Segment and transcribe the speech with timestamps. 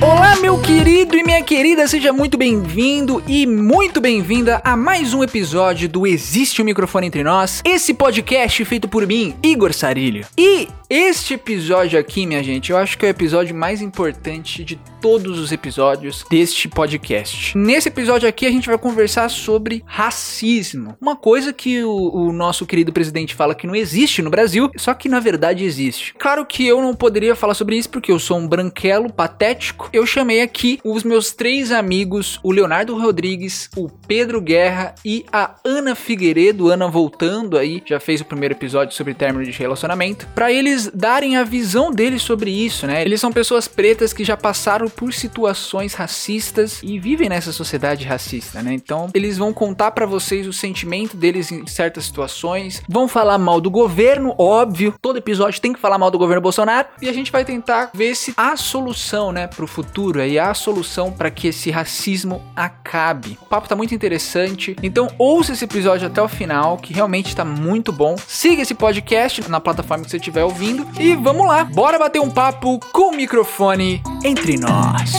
[0.00, 5.22] Olá, meu querido e minha querida, seja muito bem-vindo e muito bem-vinda a mais um
[5.22, 10.26] episódio do Existe um Microfone Entre Nós, esse podcast feito por mim, Igor Sarilho.
[10.36, 14.78] E este episódio aqui, minha gente, eu acho que é o episódio mais importante de
[15.02, 17.58] todos os episódios deste podcast.
[17.58, 20.96] Nesse episódio aqui, a gente vai conversar sobre racismo.
[21.00, 24.94] Uma coisa que o, o nosso querido presidente fala que não existe no Brasil, só
[24.94, 26.14] que na verdade existe.
[26.14, 29.90] Claro que eu não poderia falar sobre isso porque eu sou um branquelo patético.
[29.92, 35.56] Eu chamei aqui os meus três amigos, o Leonardo Rodrigues, o Pedro Guerra e a
[35.64, 36.70] Ana Figueiredo.
[36.70, 41.36] Ana voltando aí, já fez o primeiro episódio sobre término de relacionamento, para eles darem
[41.36, 43.02] a visão deles sobre isso, né?
[43.02, 48.62] Eles são pessoas pretas que já passaram por situações racistas e vivem nessa sociedade racista,
[48.62, 48.72] né?
[48.72, 53.60] Então, eles vão contar para vocês o sentimento deles em certas situações, vão falar mal
[53.60, 54.94] do governo, óbvio.
[55.00, 58.14] Todo episódio tem que falar mal do governo Bolsonaro e a gente vai tentar ver
[58.14, 63.38] se há solução, né, pro futuro aí, há solução para que esse racismo acabe.
[63.42, 67.44] O papo tá muito interessante, então ouça esse episódio até o final, que realmente tá
[67.44, 68.16] muito bom.
[68.26, 70.63] Siga esse podcast na plataforma que você estiver ouvindo
[70.98, 75.12] e vamos lá, bora bater um papo com o microfone entre nós.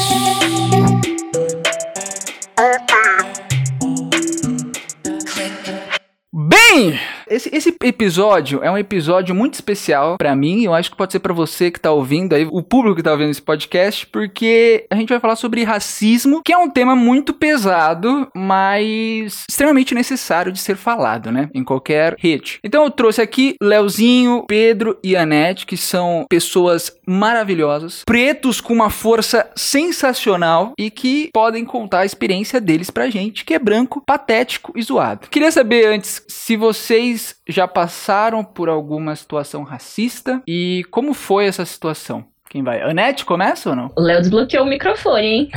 [6.34, 10.64] Bem, esse, esse episódio é um episódio muito especial pra mim.
[10.64, 13.12] Eu acho que pode ser pra você que tá ouvindo aí, o público que tá
[13.12, 17.34] ouvindo esse podcast, porque a gente vai falar sobre racismo, que é um tema muito
[17.34, 21.50] pesado, mas extremamente necessário de ser falado, né?
[21.54, 22.59] Em qualquer rede.
[22.64, 28.89] Então eu trouxe aqui Leozinho, Pedro e Anete, que são pessoas maravilhosas, pretos com uma
[28.89, 34.73] força sensacional e que podem contar a experiência deles pra gente, que é branco, patético
[34.76, 35.28] e zoado.
[35.30, 37.14] Queria saber antes se vocês
[37.47, 42.25] já passaram por alguma situação racista e como foi essa situação?
[42.55, 42.82] Quem vai?
[42.82, 43.92] Anete começa ou não?
[43.98, 45.49] O Léo desbloqueou o microfone, hein?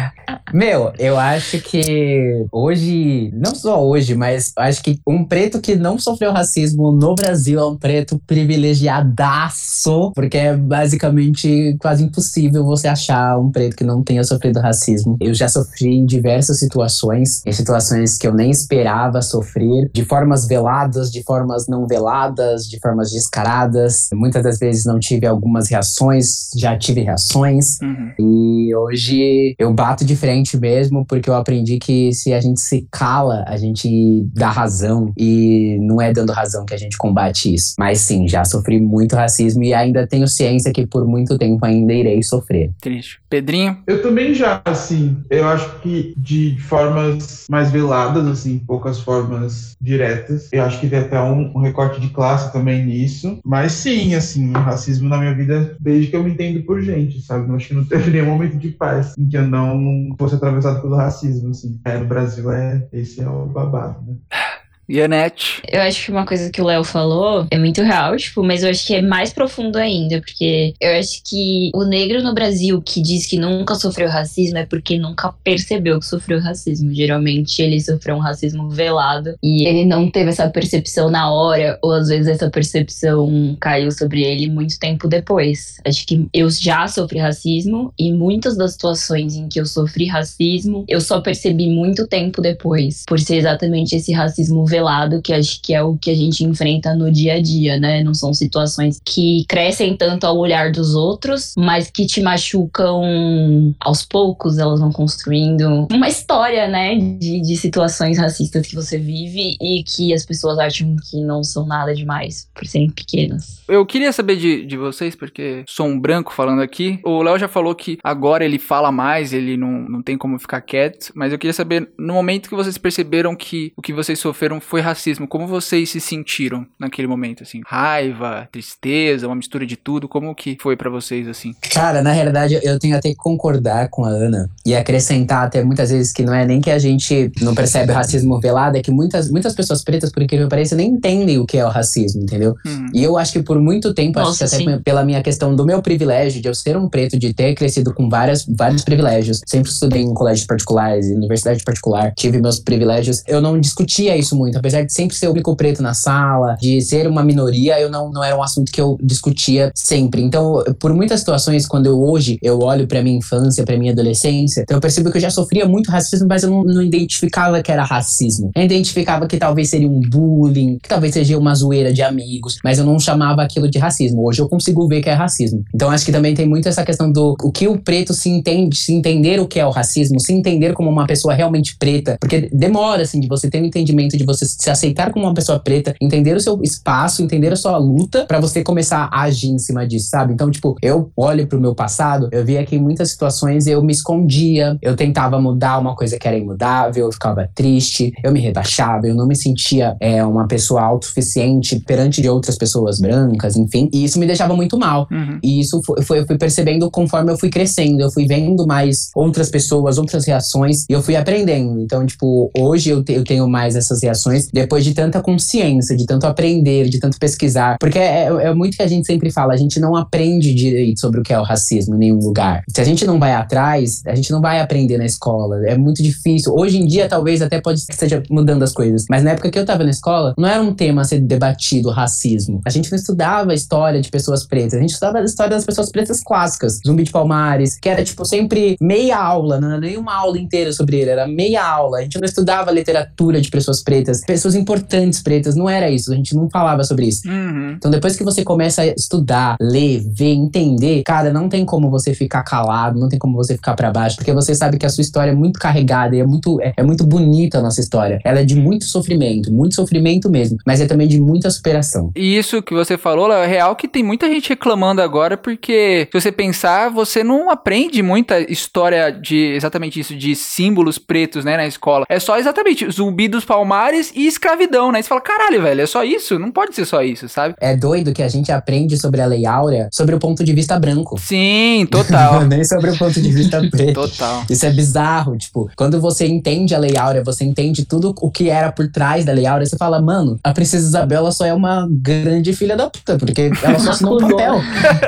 [0.53, 5.97] Meu, eu acho que hoje, não só hoje, mas acho que um preto que não
[5.97, 13.38] sofreu racismo no Brasil é um preto privilegiadaço, porque é basicamente quase impossível você achar
[13.38, 15.16] um preto que não tenha sofrido racismo.
[15.20, 20.48] Eu já sofri em diversas situações, em situações que eu nem esperava sofrer, de formas
[20.48, 24.09] veladas, de formas não veladas, de formas descaradas.
[24.12, 27.78] Muitas das vezes não tive algumas reações, já tive reações.
[27.81, 28.12] Uhum.
[28.19, 32.87] E hoje eu bato de frente mesmo, porque eu aprendi que se a gente se
[32.91, 35.12] cala, a gente dá razão.
[35.16, 37.75] E não é dando razão que a gente combate isso.
[37.78, 41.93] Mas sim, já sofri muito racismo e ainda tenho ciência que por muito tempo ainda
[41.93, 42.71] irei sofrer.
[42.81, 43.21] Triste.
[43.28, 43.78] Pedrinho?
[43.87, 50.48] Eu também já, assim, eu acho que de formas mais veladas, assim, poucas formas diretas.
[50.53, 53.38] Eu acho que tem até um, um recorte de classe também nisso.
[53.44, 57.21] Mas sim, assim, o racismo na minha vida, desde que eu me entendo por gente,
[57.22, 57.49] sabe?
[57.49, 60.81] Eu acho que não teve nenhum momento de paz em que eu não fosse atravessado
[60.81, 61.81] pelo racismo, assim.
[61.84, 64.16] É, no Brasil, é, esse é o babado, né?
[64.88, 65.60] E Anete?
[65.71, 68.71] Eu acho que uma coisa que o Léo falou é muito real, tipo, mas eu
[68.71, 73.03] acho que é mais profundo ainda, porque eu acho que o negro no Brasil que
[73.03, 76.94] diz que nunca sofreu racismo é porque nunca percebeu que sofreu racismo.
[76.94, 81.93] Geralmente ele sofreu um racismo velado e ele não teve essa percepção na hora, ou
[81.93, 85.77] às vezes essa percepção caiu sobre ele muito tempo depois.
[85.87, 90.87] Acho que eu já sofri racismo e muitas das situações em que eu sofri racismo
[90.88, 94.78] eu só percebi muito tempo depois, por ser exatamente esse racismo velado
[95.22, 98.03] que acho que é o que a gente enfrenta no dia a dia, né?
[98.03, 104.05] Não são situações que crescem tanto ao olhar dos outros, mas que te machucam aos
[104.05, 106.97] poucos, elas vão construindo uma história, né?
[106.97, 111.66] De, de situações racistas que você vive e que as pessoas acham que não são
[111.66, 113.62] nada demais por serem pequenas.
[113.69, 117.00] Eu queria saber de, de vocês, porque sou um branco falando aqui.
[117.05, 120.60] O Léo já falou que agora ele fala mais, ele não, não tem como ficar
[120.60, 124.60] quieto, mas eu queria saber, no momento que vocês perceberam que o que vocês sofreram
[124.68, 127.62] foi racismo, como vocês se sentiram naquele momento, assim?
[127.66, 131.54] Raiva, tristeza, uma mistura de tudo, como que foi para vocês, assim?
[131.72, 135.91] Cara, na realidade, eu tenho até que concordar com a Ana e acrescentar até muitas
[135.91, 138.91] vezes que não é nem que a gente não percebe o racismo velado, é que
[138.91, 142.22] muitas, muitas pessoas pretas, por incrível que pareça, nem entendem o que é o racismo,
[142.22, 142.54] entendeu?
[142.66, 142.91] Hum.
[142.92, 144.82] E eu acho que por muito tempo, Nossa, acho que até sim.
[144.82, 148.06] pela minha questão do meu privilégio, de eu ser um preto, de ter crescido com
[148.10, 153.41] várias, vários privilégios, sempre estudei em colégios particulares, em universidade particular, tive meus privilégios, eu
[153.41, 157.07] não discutia isso muito Apesar de sempre ser o único preto na sala, de ser
[157.07, 160.22] uma minoria, eu não, não era um assunto que eu discutia sempre.
[160.22, 164.63] Então, por muitas situações, quando eu hoje eu olho pra minha infância, pra minha adolescência,
[164.63, 167.71] então eu percebo que eu já sofria muito racismo, mas eu não, não identificava que
[167.71, 168.51] era racismo.
[168.55, 172.78] Eu identificava que talvez seria um bullying, que talvez seja uma zoeira de amigos, mas
[172.78, 174.27] eu não chamava aquilo de racismo.
[174.27, 175.65] Hoje eu consigo ver que é racismo.
[175.75, 178.77] Então acho que também tem muito essa questão do o que o preto se entende,
[178.77, 182.49] se entender o que é o racismo, se entender como uma pessoa realmente preta, porque
[182.53, 185.94] demora assim de você ter um entendimento de você se aceitar como uma pessoa preta,
[186.00, 189.86] entender o seu espaço, entender a sua luta para você começar a agir em cima
[189.86, 190.32] disso, sabe?
[190.32, 193.92] Então, tipo, eu olho pro meu passado, eu via que em muitas situações eu me
[193.92, 199.06] escondia, eu tentava mudar uma coisa que era imudável, eu ficava triste, eu me rebaixava,
[199.06, 203.88] eu não me sentia é, uma pessoa autossuficiente perante de outras pessoas brancas, enfim.
[203.92, 205.06] E isso me deixava muito mal.
[205.10, 205.38] Uhum.
[205.42, 209.10] E isso foi, foi, eu fui percebendo conforme eu fui crescendo, eu fui vendo mais
[209.14, 211.80] outras pessoas, outras reações, e eu fui aprendendo.
[211.80, 216.07] Então, tipo, hoje eu, te, eu tenho mais essas reações depois de tanta consciência, de
[216.07, 217.77] tanto aprender, de tanto pesquisar.
[217.78, 221.21] Porque é, é muito que a gente sempre fala, a gente não aprende direito sobre
[221.21, 222.63] o que é o racismo em nenhum lugar.
[222.69, 225.66] Se a gente não vai atrás, a gente não vai aprender na escola.
[225.66, 226.54] É muito difícil.
[226.54, 229.04] Hoje em dia, talvez até pode que esteja mudando as coisas.
[229.09, 231.91] Mas na época que eu tava na escola, não era um tema a ser debatido,
[231.91, 232.60] racismo.
[232.65, 235.65] A gente não estudava a história de pessoas pretas, a gente estudava a história das
[235.65, 236.81] pessoas pretas clássicas.
[236.86, 240.72] Zumbi de Palmares, que era tipo sempre meia aula, não era nem uma aula inteira
[240.72, 241.98] sobre ele, era meia aula.
[241.98, 246.12] A gente não estudava literatura de pessoas pretas, pessoas importantes pretas, não era isso.
[246.12, 247.28] A gente não falava sobre isso.
[247.28, 247.72] Uhum.
[247.76, 252.15] Então, depois que você começa a estudar, ler, ver, entender, cara, não tem como você
[252.15, 255.03] ficar calado, não tem como você ficar para baixo, porque você sabe que a sua
[255.03, 258.20] história é muito carregada e é muito, é, é muito bonita a nossa história.
[258.25, 262.11] Ela é de muito sofrimento, muito sofrimento mesmo, mas é também de muita superação.
[262.16, 266.09] E isso que você falou, Léo, é real que tem muita gente reclamando agora, porque
[266.11, 271.56] se você pensar, você não aprende muita história de exatamente isso, de símbolos pretos, né,
[271.56, 272.04] na escola.
[272.09, 275.02] É só exatamente zumbi dos palmares e escravidão, né?
[275.02, 276.38] Você fala, caralho, velho, é só isso?
[276.38, 277.55] Não pode ser só isso, sabe?
[277.61, 280.78] É doido que a gente aprende sobre a Lei Áurea sobre o ponto de vista
[280.78, 281.19] branco.
[281.19, 282.45] Sim, total.
[282.47, 283.95] Nem sobre o ponto de vista preto.
[283.95, 284.45] total.
[284.49, 288.49] Isso é bizarro, tipo, quando você entende a Lei Áurea, você entende tudo o que
[288.50, 291.87] era por trás da Lei Áurea, você fala, mano, a Princesa Isabela só é uma
[291.90, 294.61] grande filha da puta, porque ela só assinou um papel.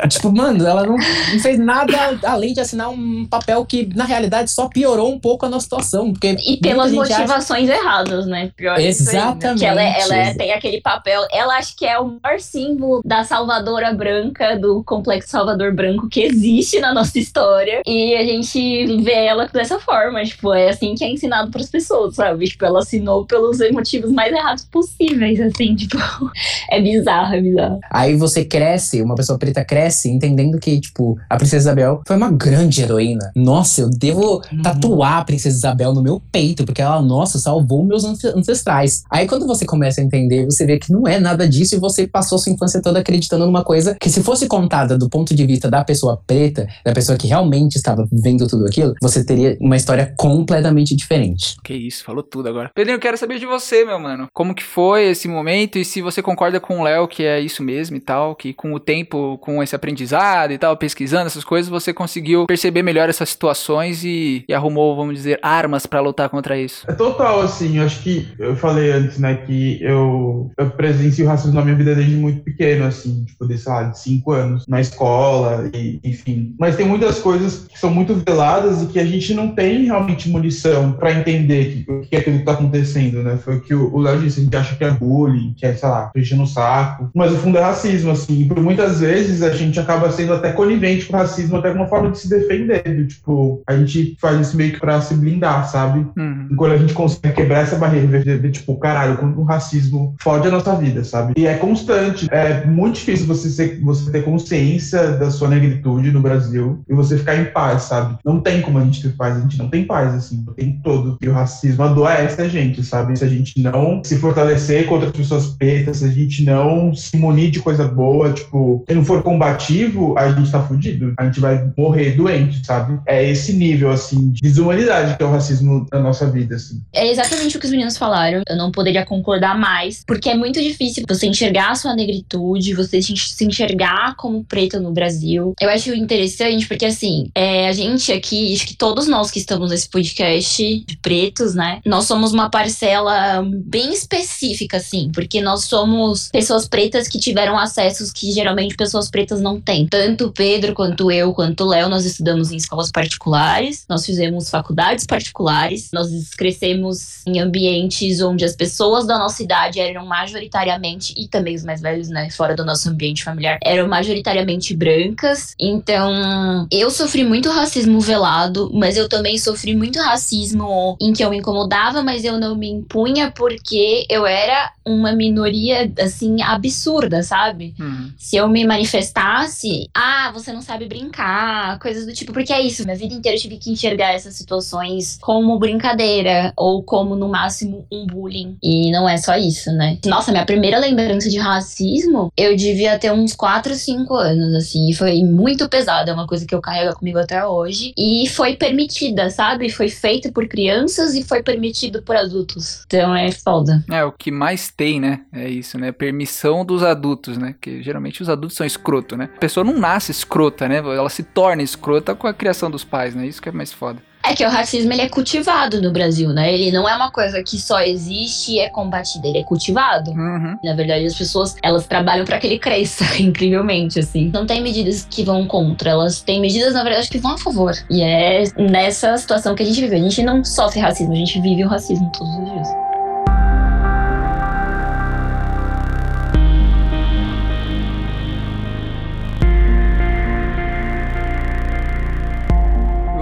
[0.08, 4.50] tipo, mano, ela não, não fez nada além de assinar um papel que, na realidade,
[4.50, 6.12] só piorou um pouco a nossa situação.
[6.12, 7.78] Porque E pelas motivações acha...
[7.78, 8.50] erradas, né?
[8.56, 9.60] Pior Exatamente.
[9.60, 13.24] Que ela, ela é, tem aquele papel, ela acho que é o maior símbolo da
[13.24, 17.82] salvadora branca, do complexo salvador branco que existe na nossa história.
[17.86, 21.70] E a gente vê ela dessa forma, tipo, é assim que é ensinado para as
[21.70, 22.46] pessoas, sabe?
[22.46, 25.98] Tipo, ela assinou pelos motivos mais errados possíveis, assim, tipo,
[26.70, 27.80] é bizarro, é bizarro.
[27.90, 32.30] Aí você cresce, uma pessoa preta cresce entendendo que, tipo, a Princesa Isabel foi uma
[32.30, 33.30] grande heroína.
[33.34, 34.62] Nossa, eu devo uhum.
[34.62, 38.79] tatuar a Princesa Isabel no meu peito, porque ela, nossa, salvou meus ancestrais.
[39.10, 42.06] Aí quando você começa a entender, você vê que não é nada disso e você
[42.06, 45.70] passou sua infância toda acreditando numa coisa que se fosse contada do ponto de vista
[45.70, 50.14] da pessoa preta, da pessoa que realmente estava vivendo tudo aquilo, você teria uma história
[50.16, 51.56] completamente diferente.
[51.64, 52.70] Que isso, falou tudo agora.
[52.74, 54.28] Pedrinho, eu quero saber de você, meu mano.
[54.32, 57.62] Como que foi esse momento e se você concorda com o Léo que é isso
[57.62, 61.68] mesmo e tal, que com o tempo, com esse aprendizado e tal, pesquisando essas coisas,
[61.68, 66.58] você conseguiu perceber melhor essas situações e, e arrumou, vamos dizer, armas para lutar contra
[66.58, 66.84] isso.
[66.88, 71.28] É total, assim, eu acho que eu falei antes, né, que eu, eu presencio o
[71.28, 74.64] racismo na minha vida desde muito pequeno, assim, tipo, de, sei lá, de cinco anos,
[74.68, 76.54] na escola, e, enfim.
[76.58, 80.28] Mas tem muitas coisas que são muito veladas e que a gente não tem realmente
[80.28, 83.36] munição para entender o que é aquilo que tá acontecendo, né?
[83.36, 85.88] Foi o que o Léo disse, a gente acha que é bullying, que é, sei
[85.88, 87.10] lá, no saco.
[87.14, 88.42] Mas o fundo é racismo, assim.
[88.42, 91.82] E por muitas vezes a gente acaba sendo até conivente com o racismo, até como
[91.82, 93.06] uma forma de se defender.
[93.06, 96.06] Tipo, a gente faz isso meio que pra se blindar, sabe?
[96.16, 96.48] Uhum.
[96.50, 100.46] E quando a gente consegue quebrar essa barreira, ver, tipo, caralho, quando o racismo fode
[100.46, 101.34] a nossa vida, sabe?
[101.36, 102.28] E é constante.
[102.30, 107.18] É muito difícil você, ser, você ter consciência da sua negritude no Brasil e você
[107.18, 108.18] ficar em paz, sabe?
[108.24, 110.80] Não tem como a gente ter paz, a gente não tem paz, assim, o tempo
[110.82, 111.18] todo.
[111.20, 113.18] E o racismo adoece a gente, sabe?
[113.18, 117.16] Se a gente não se fortalecer contra as pessoas pretas, se a gente não se
[117.16, 121.14] munir de coisa boa, tipo, se não for combativo, a gente tá fudido.
[121.18, 123.00] A gente vai morrer doente, sabe?
[123.06, 126.82] É esse nível, assim, de desumanidade que é o racismo na nossa vida, assim.
[126.92, 128.39] É exatamente o que os meninos falaram.
[128.48, 133.00] Eu não poderia concordar mais, porque é muito difícil você enxergar a sua negritude, você
[133.02, 135.54] se enxergar como preto no Brasil.
[135.60, 139.70] Eu acho interessante porque, assim, é, a gente aqui, acho que todos nós que estamos
[139.70, 146.28] nesse podcast de pretos, né, nós somos uma parcela bem específica, assim, porque nós somos
[146.28, 149.86] pessoas pretas que tiveram acessos que geralmente pessoas pretas não têm.
[149.86, 154.50] Tanto o Pedro, quanto eu, quanto o Léo, nós estudamos em escolas particulares, nós fizemos
[154.50, 161.28] faculdades particulares, nós crescemos em ambientes onde as pessoas da nossa idade eram majoritariamente, e
[161.28, 165.54] também os mais velhos, né, fora do nosso ambiente familiar, eram majoritariamente brancas.
[165.58, 171.30] Então, eu sofri muito racismo velado, mas eu também sofri muito racismo em que eu
[171.30, 177.74] me incomodava, mas eu não me impunha porque eu era uma minoria, assim, absurda, sabe?
[177.78, 178.10] Uhum.
[178.16, 182.84] Se eu me manifestasse, ah, você não sabe brincar, coisas do tipo, porque é isso,
[182.84, 187.86] minha vida inteira eu tive que enxergar essas situações como brincadeira ou como no máximo
[187.90, 188.19] um bullying.
[188.62, 189.98] E não é só isso, né?
[190.06, 194.94] Nossa, minha primeira lembrança de racismo, eu devia ter uns 4, 5 anos, assim, e
[194.94, 197.92] foi muito pesada, é uma coisa que eu carrego comigo até hoje.
[197.96, 199.70] E foi permitida, sabe?
[199.70, 202.82] Foi feita por crianças e foi permitido por adultos.
[202.86, 203.84] Então é foda.
[203.90, 205.20] É, o que mais tem, né?
[205.32, 205.92] É isso, né?
[205.92, 207.54] Permissão dos adultos, né?
[207.60, 209.28] Que geralmente os adultos são escroto, né?
[209.36, 210.78] A pessoa não nasce escrota, né?
[210.78, 213.26] Ela se torna escrota com a criação dos pais, né?
[213.26, 214.02] Isso que é mais foda.
[214.22, 216.52] É que o racismo ele é cultivado no Brasil, né?
[216.52, 220.10] Ele não é uma coisa que só existe e é combatida, ele é cultivado.
[220.10, 220.58] Uhum.
[220.62, 224.30] Na verdade, as pessoas, elas trabalham para que ele cresça, incrivelmente, assim.
[224.32, 227.74] Não tem medidas que vão contra, elas têm medidas, na verdade, que vão a favor.
[227.88, 229.96] E é nessa situação que a gente vive.
[229.96, 232.89] A gente não sofre racismo, a gente vive o racismo todos os dias.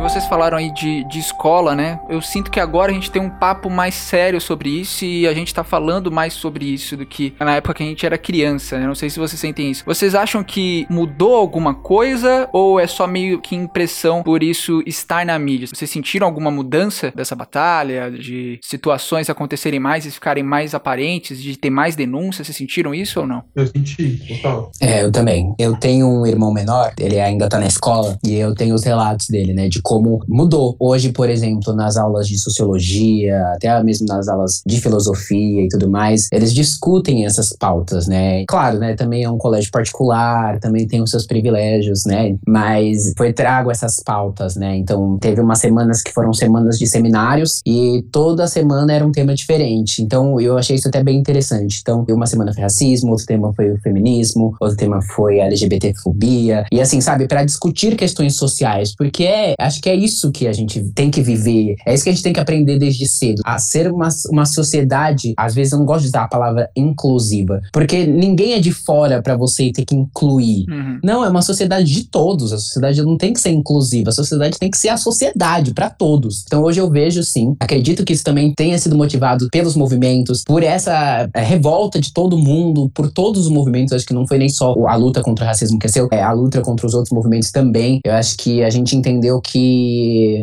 [0.09, 2.01] Vocês falaram aí de, de escola, né?
[2.09, 5.35] Eu sinto que agora a gente tem um papo mais sério sobre isso e a
[5.35, 8.79] gente tá falando mais sobre isso do que na época que a gente era criança,
[8.79, 8.87] né?
[8.87, 9.85] Não sei se vocês sentem isso.
[9.85, 15.27] Vocês acham que mudou alguma coisa ou é só meio que impressão por isso estar
[15.27, 15.69] na mídia?
[15.71, 21.55] Vocês sentiram alguma mudança dessa batalha, de situações acontecerem mais e ficarem mais aparentes, de
[21.55, 22.47] ter mais denúncias?
[22.47, 23.45] Vocês sentiram isso ou não?
[23.55, 24.73] Eu senti, total.
[24.81, 25.55] É, eu também.
[25.59, 29.29] Eu tenho um irmão menor, ele ainda tá na escola, e eu tenho os relatos
[29.29, 30.77] dele, né, de como mudou.
[30.79, 35.89] Hoje, por exemplo, nas aulas de sociologia, até mesmo nas aulas de filosofia e tudo
[35.89, 38.45] mais, eles discutem essas pautas, né?
[38.47, 42.37] Claro, né, também é um colégio particular, também tem os seus privilégios, né?
[42.47, 44.77] Mas foi trago essas pautas, né?
[44.77, 49.35] Então, teve umas semanas que foram semanas de seminários e toda semana era um tema
[49.35, 50.03] diferente.
[50.03, 51.79] Então, eu achei isso até bem interessante.
[51.81, 56.65] Então, uma semana foi racismo, outro tema foi o feminismo, outro tema foi LGBTfobia.
[56.73, 60.53] E assim, sabe, para discutir questões sociais, porque é, acho que é isso que a
[60.53, 63.43] gente tem que viver, é isso que a gente tem que aprender desde cedo.
[63.45, 67.61] A ser uma, uma sociedade, às vezes eu não gosto de usar a palavra inclusiva,
[67.73, 70.67] porque ninguém é de fora para você ter que incluir.
[70.69, 70.99] Uhum.
[71.03, 72.53] Não, é uma sociedade de todos.
[72.53, 75.91] A sociedade não tem que ser inclusiva, a sociedade tem que ser a sociedade para
[75.91, 76.45] todos.
[76.47, 80.63] Então hoje eu vejo sim, acredito que isso também tenha sido motivado pelos movimentos, por
[80.63, 83.93] essa é, revolta de todo mundo, por todos os movimentos.
[83.93, 86.23] Acho que não foi nem só a luta contra o racismo que é seu, é
[86.23, 88.01] a luta contra os outros movimentos também.
[88.05, 89.78] Eu acho que a gente entendeu que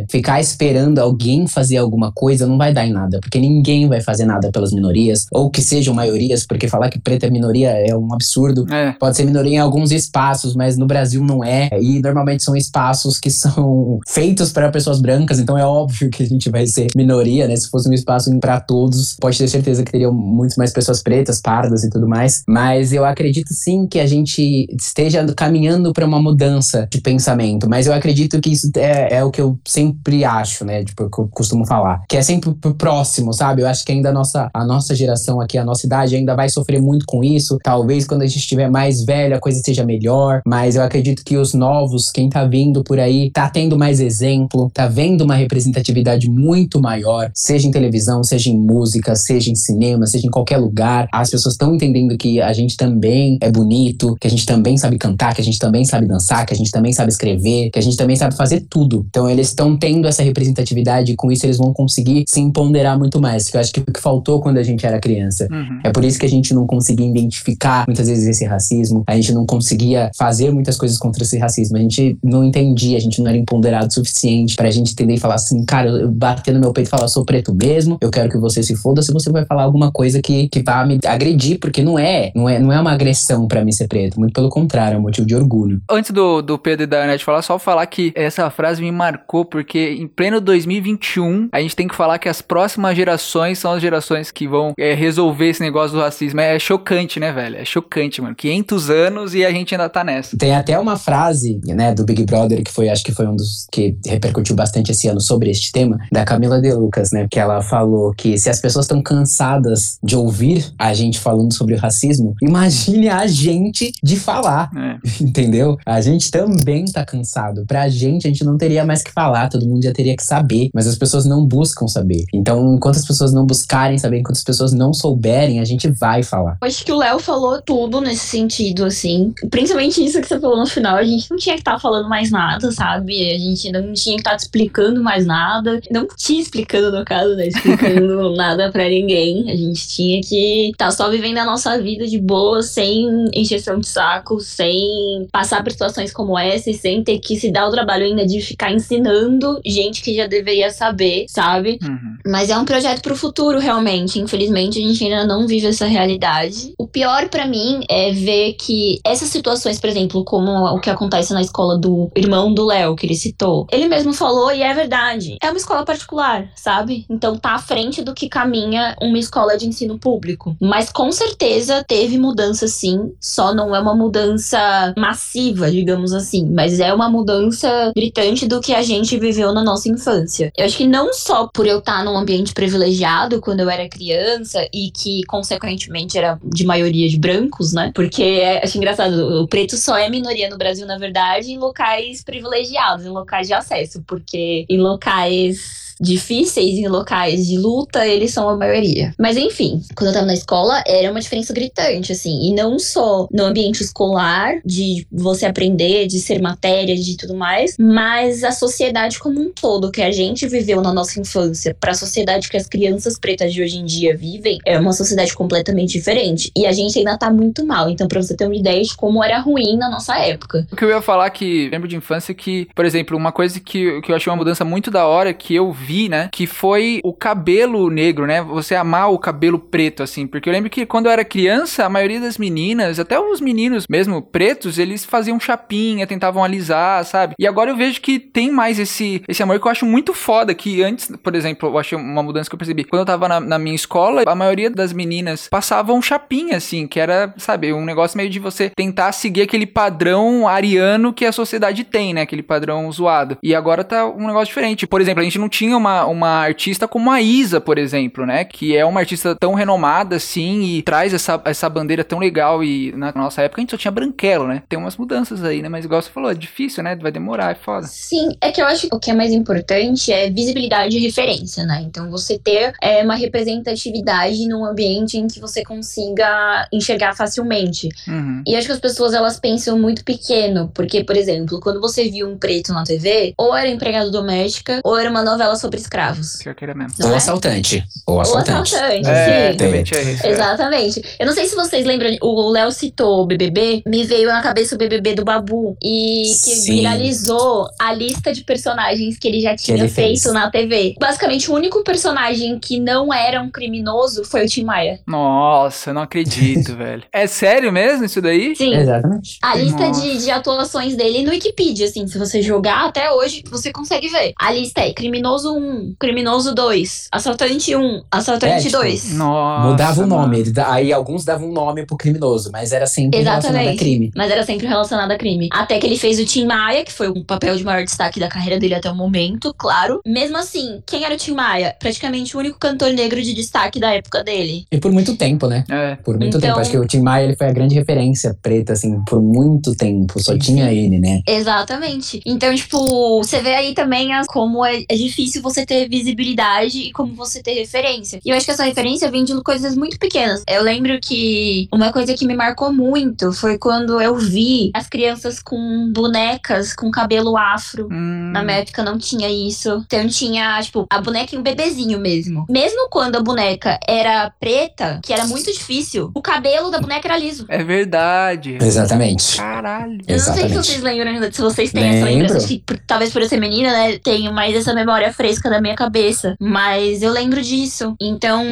[0.10, 4.26] ficar esperando alguém fazer alguma coisa não vai dar em nada, porque ninguém vai fazer
[4.26, 8.14] nada pelas minorias, ou que sejam maiorias, porque falar que preta é minoria é um
[8.14, 8.66] absurdo.
[8.74, 8.92] É.
[8.94, 11.70] Pode ser minoria em alguns espaços, mas no Brasil não é.
[11.82, 16.26] E normalmente são espaços que são feitos para pessoas brancas, então é óbvio que a
[16.26, 17.56] gente vai ser minoria, né?
[17.56, 21.42] Se fosse um espaço para todos, pode ter certeza que teriam muito mais pessoas pretas,
[21.42, 22.44] pardas e tudo mais.
[22.48, 27.70] Mas eu acredito sim que a gente esteja caminhando para uma mudança de pensamento.
[27.70, 30.84] Mas eu acredito que isso é, é o que eu sempre acho, né?
[30.84, 32.04] Tipo, que eu costumo falar.
[32.08, 33.62] Que é sempre pro próximo, sabe?
[33.62, 36.50] Eu acho que ainda a nossa, a nossa geração aqui, a nossa idade, ainda vai
[36.50, 37.58] sofrer muito com isso.
[37.64, 40.42] Talvez quando a gente estiver mais velho, a coisa seja melhor.
[40.46, 44.70] Mas eu acredito que os novos, quem tá vindo por aí, tá tendo mais exemplo,
[44.74, 50.06] tá vendo uma representatividade muito maior, seja em televisão, seja em música, seja em cinema,
[50.06, 51.08] seja em qualquer lugar.
[51.12, 54.98] As pessoas estão entendendo que a gente também é bonito, que a gente também sabe
[54.98, 57.82] cantar, que a gente também sabe dançar, que a gente também sabe escrever, que a
[57.82, 59.06] gente também sabe fazer tudo.
[59.16, 63.22] Então eles estão tendo essa representatividade e com isso eles vão conseguir se empoderar muito
[63.22, 63.48] mais.
[63.48, 65.48] Que eu acho que o que faltou quando a gente era criança.
[65.50, 65.80] Uhum.
[65.86, 69.34] É por isso que a gente não conseguia identificar muitas vezes esse racismo, a gente
[69.34, 73.30] não conseguia fazer muitas coisas contra esse racismo, a gente não entendia, a gente não
[73.30, 76.74] era empoderado o suficiente pra gente entender e falar assim, cara, eu bater no meu
[76.74, 79.46] peito e falar, sou preto mesmo, eu quero que você se foda se você vai
[79.46, 82.82] falar alguma coisa que, que vá me agredir, porque não é, não é, não é
[82.82, 85.82] uma agressão pra mim ser preto, muito pelo contrário, é um motivo de orgulho.
[85.90, 89.46] Antes do, do Pedro e da Anete falar, só falar que essa frase me marcou,
[89.46, 93.82] porque em pleno 2021, a gente tem que falar que as próximas gerações são as
[93.82, 96.40] gerações que vão é, resolver esse negócio do racismo.
[96.42, 97.58] É, chocante, né, velho?
[97.58, 98.36] É chocante, mano.
[98.36, 100.38] 500 anos e a gente ainda tá nessa.
[100.38, 103.68] Tem até uma frase, né, do Big Brother, que foi, acho que foi um dos
[103.72, 107.62] que repercutiu bastante esse ano sobre este tema, da Camila De Lucas, né, que ela
[107.62, 112.34] falou que se as pessoas estão cansadas de ouvir a gente falando sobre o racismo,
[112.42, 114.98] imagine a gente de falar, É.
[115.24, 115.78] entendeu?
[115.86, 117.66] A gente também tá cansado.
[117.68, 120.70] Pra gente, a gente não teria mais que falar, todo mundo já teria que saber,
[120.74, 122.26] mas as pessoas não buscam saber.
[122.34, 126.24] Então, enquanto as pessoas não buscarem saber, enquanto as pessoas não souberem, a gente vai
[126.24, 126.58] falar.
[126.62, 129.34] Acho que o Léo falou tudo nesse sentido, assim.
[129.50, 130.96] Principalmente isso que você falou no final.
[130.96, 133.34] A gente não tinha que estar tá falando mais nada, sabe?
[133.34, 135.80] A gente não tinha que estar tá explicando mais nada.
[135.92, 137.48] Não tinha explicando, no caso, né?
[137.48, 139.50] Explicando nada para ninguém.
[139.52, 143.80] A gente tinha que estar tá só vivendo a nossa vida de boa, sem encheção
[143.80, 147.72] de saco, sem passar por situações como essa e sem ter que se dar o
[147.72, 151.80] trabalho ainda de ficar ensinando gente que já deveria saber, sabe?
[151.84, 152.18] Uhum.
[152.26, 154.20] Mas é um projeto pro futuro, realmente.
[154.20, 156.74] Infelizmente, a gente ainda não vive essa realidade.
[156.78, 161.34] O pior para mim é ver que essas situações, por exemplo, como o que acontece
[161.34, 165.38] na escola do irmão do Léo, que ele citou, ele mesmo falou e é verdade.
[165.42, 167.06] É uma escola particular, sabe?
[167.10, 170.56] Então tá à frente do que caminha uma escola de ensino público.
[170.62, 176.80] Mas com certeza teve mudança sim, só não é uma mudança massiva, digamos assim, mas
[176.80, 180.52] é uma mudança gritante do que a gente viveu na nossa infância.
[180.58, 184.68] Eu acho que não só por eu estar num ambiente privilegiado quando eu era criança
[184.74, 187.92] e que consequentemente era de maioria de brancos, né?
[187.94, 192.24] Porque é, acho engraçado, o preto só é minoria no Brasil, na verdade, em locais
[192.24, 198.48] privilegiados, em locais de acesso, porque em locais difíceis em locais de luta, eles são
[198.50, 199.14] a maioria.
[199.20, 202.50] Mas enfim, quando eu tava na escola, era uma diferença gritante, assim.
[202.50, 207.76] E não só no ambiente escolar, de você aprender, de ser matéria, de tudo mais,
[207.80, 211.96] mas a sociedade como um todo, que a gente viveu na nossa infância, para a
[211.96, 216.52] sociedade que as crianças pretas de hoje em dia vivem, é uma sociedade completamente diferente.
[216.56, 217.90] E a gente ainda tá muito mal.
[217.90, 220.68] Então, pra você ter uma ideia de como era ruim na nossa época.
[220.72, 224.02] O que eu ia falar que lembro de infância que, por exemplo, uma coisa que,
[224.02, 226.30] que eu achei uma mudança muito da hora que eu vi, né?
[226.32, 228.42] Que foi o cabelo negro, né?
[228.42, 230.28] Você amar o cabelo preto, assim.
[230.28, 233.86] Porque eu lembro que quando eu era criança, a maioria das meninas, até os meninos
[233.90, 237.36] mesmo pretos, eles faziam chapinha, tentavam alisar, sabe?
[237.40, 240.54] E agora eu vejo que tem mais esse, esse amor que eu acho muito foda.
[240.54, 242.84] Que antes, por exemplo, eu achei uma mudança que eu percebi.
[242.84, 247.00] Quando eu tava na, na minha escola, a maioria das meninas passavam chapinha, assim, que
[247.00, 251.84] era, sabe, um negócio meio de você tentar seguir aquele padrão ariano que a sociedade
[251.84, 252.22] tem, né?
[252.22, 253.38] Aquele padrão zoado.
[253.44, 254.88] E agora tá um negócio diferente.
[254.88, 258.44] Por exemplo, a gente não tinha uma, uma artista como a Isa, por exemplo, né?
[258.46, 262.64] Que é uma artista tão renomada assim e traz essa, essa bandeira tão legal.
[262.64, 264.64] E na nossa época a gente só tinha branquelo, né?
[264.68, 265.70] Tem umas mudanças aí, né?
[265.70, 266.96] Mas igual você falou, é difícil, né?
[266.96, 267.88] Vai demorar, é foda.
[267.88, 271.66] Sim, é que eu acho que o que é mais importante é visibilidade e referência,
[271.66, 271.84] né?
[271.86, 277.90] Então você ter é, uma representatividade num ambiente em que você consiga enxergar facilmente.
[278.08, 278.44] Uhum.
[278.46, 282.30] E acho que as pessoas elas pensam muito pequeno, porque, por exemplo, quando você viu
[282.30, 286.38] um preto na TV, ou era empregado doméstica, ou era uma novela sobre escravos.
[286.38, 286.94] Pior que era mesmo.
[287.04, 287.16] Ou é?
[287.18, 287.84] assaltante.
[288.06, 288.76] Ou assaltante.
[288.76, 289.58] Ou assaltante, é, sim.
[289.58, 290.30] Também tinha isso, é.
[290.30, 291.02] Exatamente.
[291.20, 294.76] Eu não sei se vocês lembram, o Léo citou o BBB, me veio na cabeça
[294.76, 295.76] o BBB do Babu.
[295.84, 296.76] E que sim.
[296.76, 300.34] viralizou a lista de personagens que ele já tinha ele feito fez.
[300.34, 300.96] na TV.
[301.00, 305.00] Basicamente, o único personagem que não era um criminoso foi o Tim Maia.
[305.08, 307.04] Nossa, eu não acredito, velho.
[307.12, 308.56] É sério mesmo isso daí?
[308.56, 308.76] Sim.
[308.76, 309.40] Exatamente.
[309.42, 313.72] A lista de, de atuações dele no Wikipedia, assim, se você jogar até hoje, você
[313.72, 314.34] consegue ver.
[314.40, 319.02] A lista é criminoso 1, criminoso 2, assaltante 1, assaltante é, 2.
[319.04, 320.44] Tipo, Nossa, mudava o nome.
[320.66, 323.48] Aí alguns davam um nome pro criminoso, mas era sempre Exatamente.
[323.48, 324.12] relacionado a crime.
[324.16, 325.50] Mas era sempre relacionado a crime.
[325.52, 328.28] Até que ele fez o Tim Maia, que foi um papel de maior destaque da
[328.28, 330.00] carreira dele até o momento, claro.
[330.06, 331.76] Mesmo assim, quem era o Tim Maia?
[331.80, 334.66] Praticamente o único cantor negro de destaque da época dele.
[334.72, 335.64] E por muito tempo, né?
[335.70, 335.96] É.
[335.96, 336.42] Por muito então...
[336.42, 336.60] tempo.
[336.60, 340.22] Acho que o Tim Maia ele foi a grande referência preta, assim, por muito tempo.
[340.22, 341.22] Só tinha ele, né?
[341.28, 342.22] Exatamente.
[342.26, 347.14] Então, tipo, você vê aí também como é, é difícil você ter visibilidade e como
[347.14, 348.20] você ter referência.
[348.26, 350.44] E eu acho que essa referência vem de coisas muito pequenas.
[350.50, 355.40] Eu lembro que uma coisa que me marcou muito foi quando eu vi as crianças
[355.42, 357.88] com bonecas com cabelo afro.
[357.92, 358.32] Hum.
[358.34, 359.84] Na minha época não tinha isso.
[359.86, 362.46] Então tinha, tipo, a boneca e um bebezinho mesmo.
[362.50, 367.18] Mesmo quando a boneca era preta, que era muito difícil, o cabelo da boneca era
[367.18, 367.46] liso.
[367.48, 368.58] É verdade.
[368.62, 369.38] Exatamente.
[369.38, 370.00] Caralho.
[370.08, 371.98] Eu não sei se vocês lembram, se vocês têm Lembro.
[371.98, 372.48] essa lembrança.
[372.48, 376.36] Que, talvez por eu ser menina, né, tenho mais essa memória fresca da minha cabeça.
[376.40, 377.96] Mas eu lembro disso.
[378.00, 378.44] Então,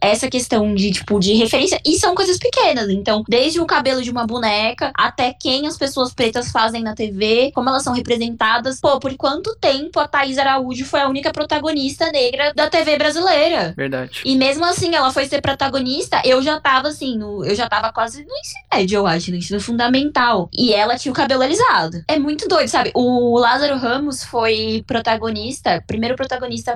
[0.00, 1.80] essa questão de, tipo, de referência.
[1.84, 2.88] E são coisas pequenas.
[2.88, 7.50] Então, desde o cabelo de uma boneca até quem as pessoas pretas fazem na TV,
[7.54, 8.80] como elas são representadas.
[8.80, 13.74] Pô, por quanto tempo a Thaís Araújo foi a única protagonista negra da TV brasileira?
[13.76, 14.20] Verdade.
[14.24, 17.92] E mesmo assim, ela foi ser protagonista, eu já tava assim, no, eu já tava
[17.92, 20.48] quase no ensino médio, eu acho, no ensino fundamental.
[20.52, 22.02] E ela tinha o cabelo alisado.
[22.08, 22.90] É muito doido, sabe?
[22.94, 26.21] O Lázaro Ramos foi protagonista, primeiro protagonista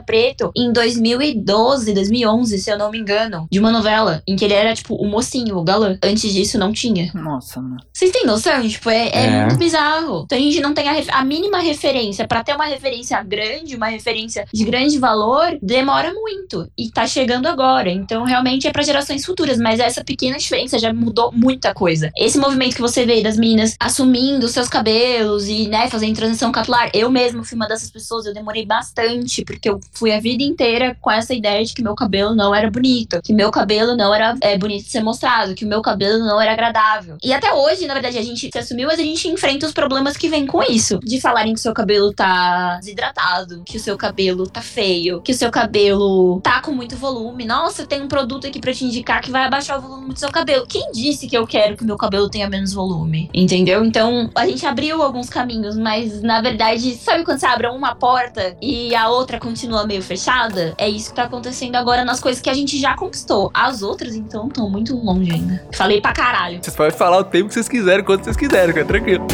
[0.07, 4.55] preto em 2012, 2011, se eu não me engano, de uma novela em que ele
[4.55, 5.99] era, tipo, o mocinho, o galã.
[6.03, 7.11] Antes disso, não tinha.
[7.15, 7.77] Nossa, mano.
[7.93, 8.67] Vocês têm noção?
[8.69, 9.41] Tipo, é, é É.
[9.47, 10.23] muito bizarro.
[10.25, 12.27] Então a gente não tem a, a mínima referência.
[12.27, 16.69] Pra ter uma referência grande, uma referência de grande valor, demora muito.
[16.77, 17.91] E tá chegando agora.
[17.91, 19.59] Então, realmente é pra gerações futuras.
[19.59, 22.11] Mas essa pequena diferença já mudou muita coisa.
[22.17, 26.91] Esse movimento que você vê das meninas assumindo seus cabelos e, né, fazendo transição capilar.
[26.95, 28.27] Eu mesmo fui uma dessas pessoas.
[28.27, 31.95] Eu demorei bastante, porque eu fui a vida inteira com essa ideia de que meu
[31.95, 33.21] cabelo não era bonito.
[33.23, 35.55] Que meu cabelo não era é, bonito de ser mostrado.
[35.55, 37.17] Que o meu cabelo não era agradável.
[37.23, 40.17] E até hoje, na verdade, a gente se assumiu, mas a gente enfrenta os problemas
[40.17, 40.99] que vêm com isso.
[41.01, 45.33] De falarem que o seu cabelo tá desidratado, que o seu cabelo tá feio, que
[45.33, 47.45] o seu cabelo tá com muito volume.
[47.45, 50.31] Nossa, tem um produto aqui pra te indicar que vai abaixar o volume do seu
[50.31, 50.67] cabelo.
[50.67, 53.31] Quem disse que eu quero que meu cabelo tenha menos volume?
[53.35, 53.85] Entendeu?
[53.85, 58.57] Então, a gente abriu alguns caminhos, mas na verdade, sabe quando você abre uma porta
[58.61, 60.75] e a outra continua meio fechada?
[60.79, 63.51] É isso que tá acontecendo agora nas coisas que a gente já conquistou.
[63.53, 65.67] As outras, então, estão muito longe ainda.
[65.73, 66.63] Falei pra caralho.
[66.63, 69.27] Vocês podem falar o tempo que vocês quiserem, quanto vocês quiserem, fica tranquilo.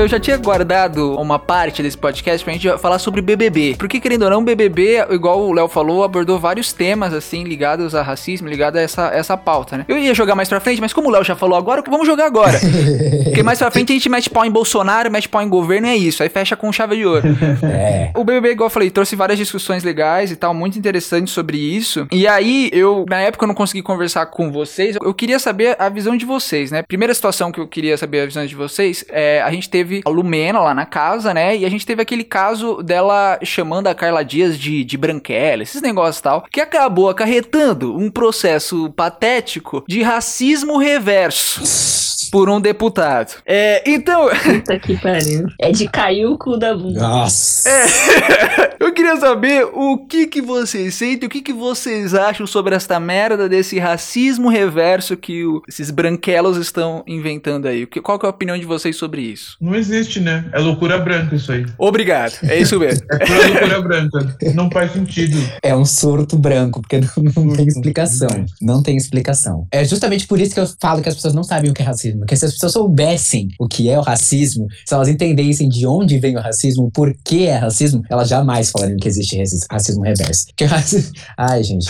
[0.00, 3.76] Eu já tinha guardado uma parte desse podcast pra gente falar sobre BBB.
[3.78, 8.00] Porque, querendo ou não, BBB, igual o Léo falou, abordou vários temas, assim, ligados a
[8.00, 9.84] racismo, ligados a essa, essa pauta, né?
[9.86, 12.24] Eu ia jogar mais pra frente, mas como o Léo já falou agora, vamos jogar
[12.24, 12.58] agora.
[13.24, 15.90] Porque mais pra frente a gente mete pau em Bolsonaro, mete pau em governo e
[15.90, 16.22] é isso.
[16.22, 17.28] Aí fecha com chave de ouro.
[17.62, 18.10] É.
[18.16, 22.06] O BBB, igual eu falei, trouxe várias discussões legais e tal, muito interessantes sobre isso.
[22.10, 24.96] E aí, eu, na época, eu não consegui conversar com vocês.
[25.00, 26.82] Eu queria saber a visão de vocês, né?
[26.82, 30.10] Primeira situação que eu queria saber a visão de vocês é a gente teve a
[30.10, 31.56] Lumena lá na casa, né?
[31.56, 35.82] E a gente teve aquele caso dela chamando a Carla Dias de, de branquela, esses
[35.82, 43.34] negócios e tal, que acabou acarretando um processo patético de racismo reverso por um deputado.
[43.46, 45.46] É, então, Puta que pariu.
[45.60, 47.00] É de cair o cu da bunda.
[47.00, 47.68] Nossa.
[48.78, 52.98] eu queria saber o que que vocês sentem, o que que vocês acham sobre esta
[53.00, 57.84] merda desse racismo reverso que o- esses branquelos estão inventando aí.
[57.84, 59.56] O que- Qual que é a opinião de vocês sobre isso?
[59.60, 60.44] Não existe, né?
[60.52, 61.66] É loucura branca isso aí.
[61.78, 63.04] Obrigado, é isso mesmo.
[63.10, 64.36] É pura loucura branca.
[64.54, 65.36] Não faz sentido.
[65.62, 68.46] É um surto branco, porque não, não tem explicação.
[68.60, 69.66] Não tem explicação.
[69.70, 71.84] É justamente por isso que eu falo que as pessoas não sabem o que é
[71.84, 72.19] racismo.
[72.20, 76.18] Porque se as pessoas soubessem o que é o racismo, se elas entendessem de onde
[76.18, 80.46] vem o racismo, por que é racismo, elas jamais falariam que existe raci- racismo reverso.
[80.46, 81.12] Porque racismo.
[81.36, 81.86] Ai, gente.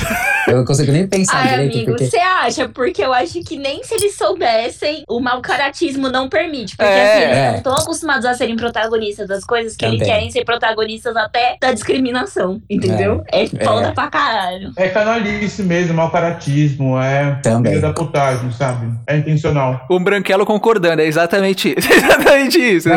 [0.48, 2.06] Eu não consigo nem pensar Ai, direito, amigo, porque.
[2.06, 2.68] você acha?
[2.68, 6.76] Porque eu acho que nem se eles soubessem, o mau caratismo não permite.
[6.76, 7.50] Porque É, assim, eles é.
[7.50, 10.12] não estão acostumados a serem protagonistas das coisas que eles Também.
[10.14, 12.60] querem ser protagonistas até da discriminação.
[12.68, 13.22] Entendeu?
[13.32, 14.72] É, foda pra caralho.
[14.76, 17.72] É canalice mesmo, mau caratismo, é Também.
[17.72, 18.92] filho da putagem, sabe?
[19.06, 19.86] É intencional.
[19.90, 21.88] Um branquelo concordando, é exatamente isso.
[21.92, 22.88] exatamente isso.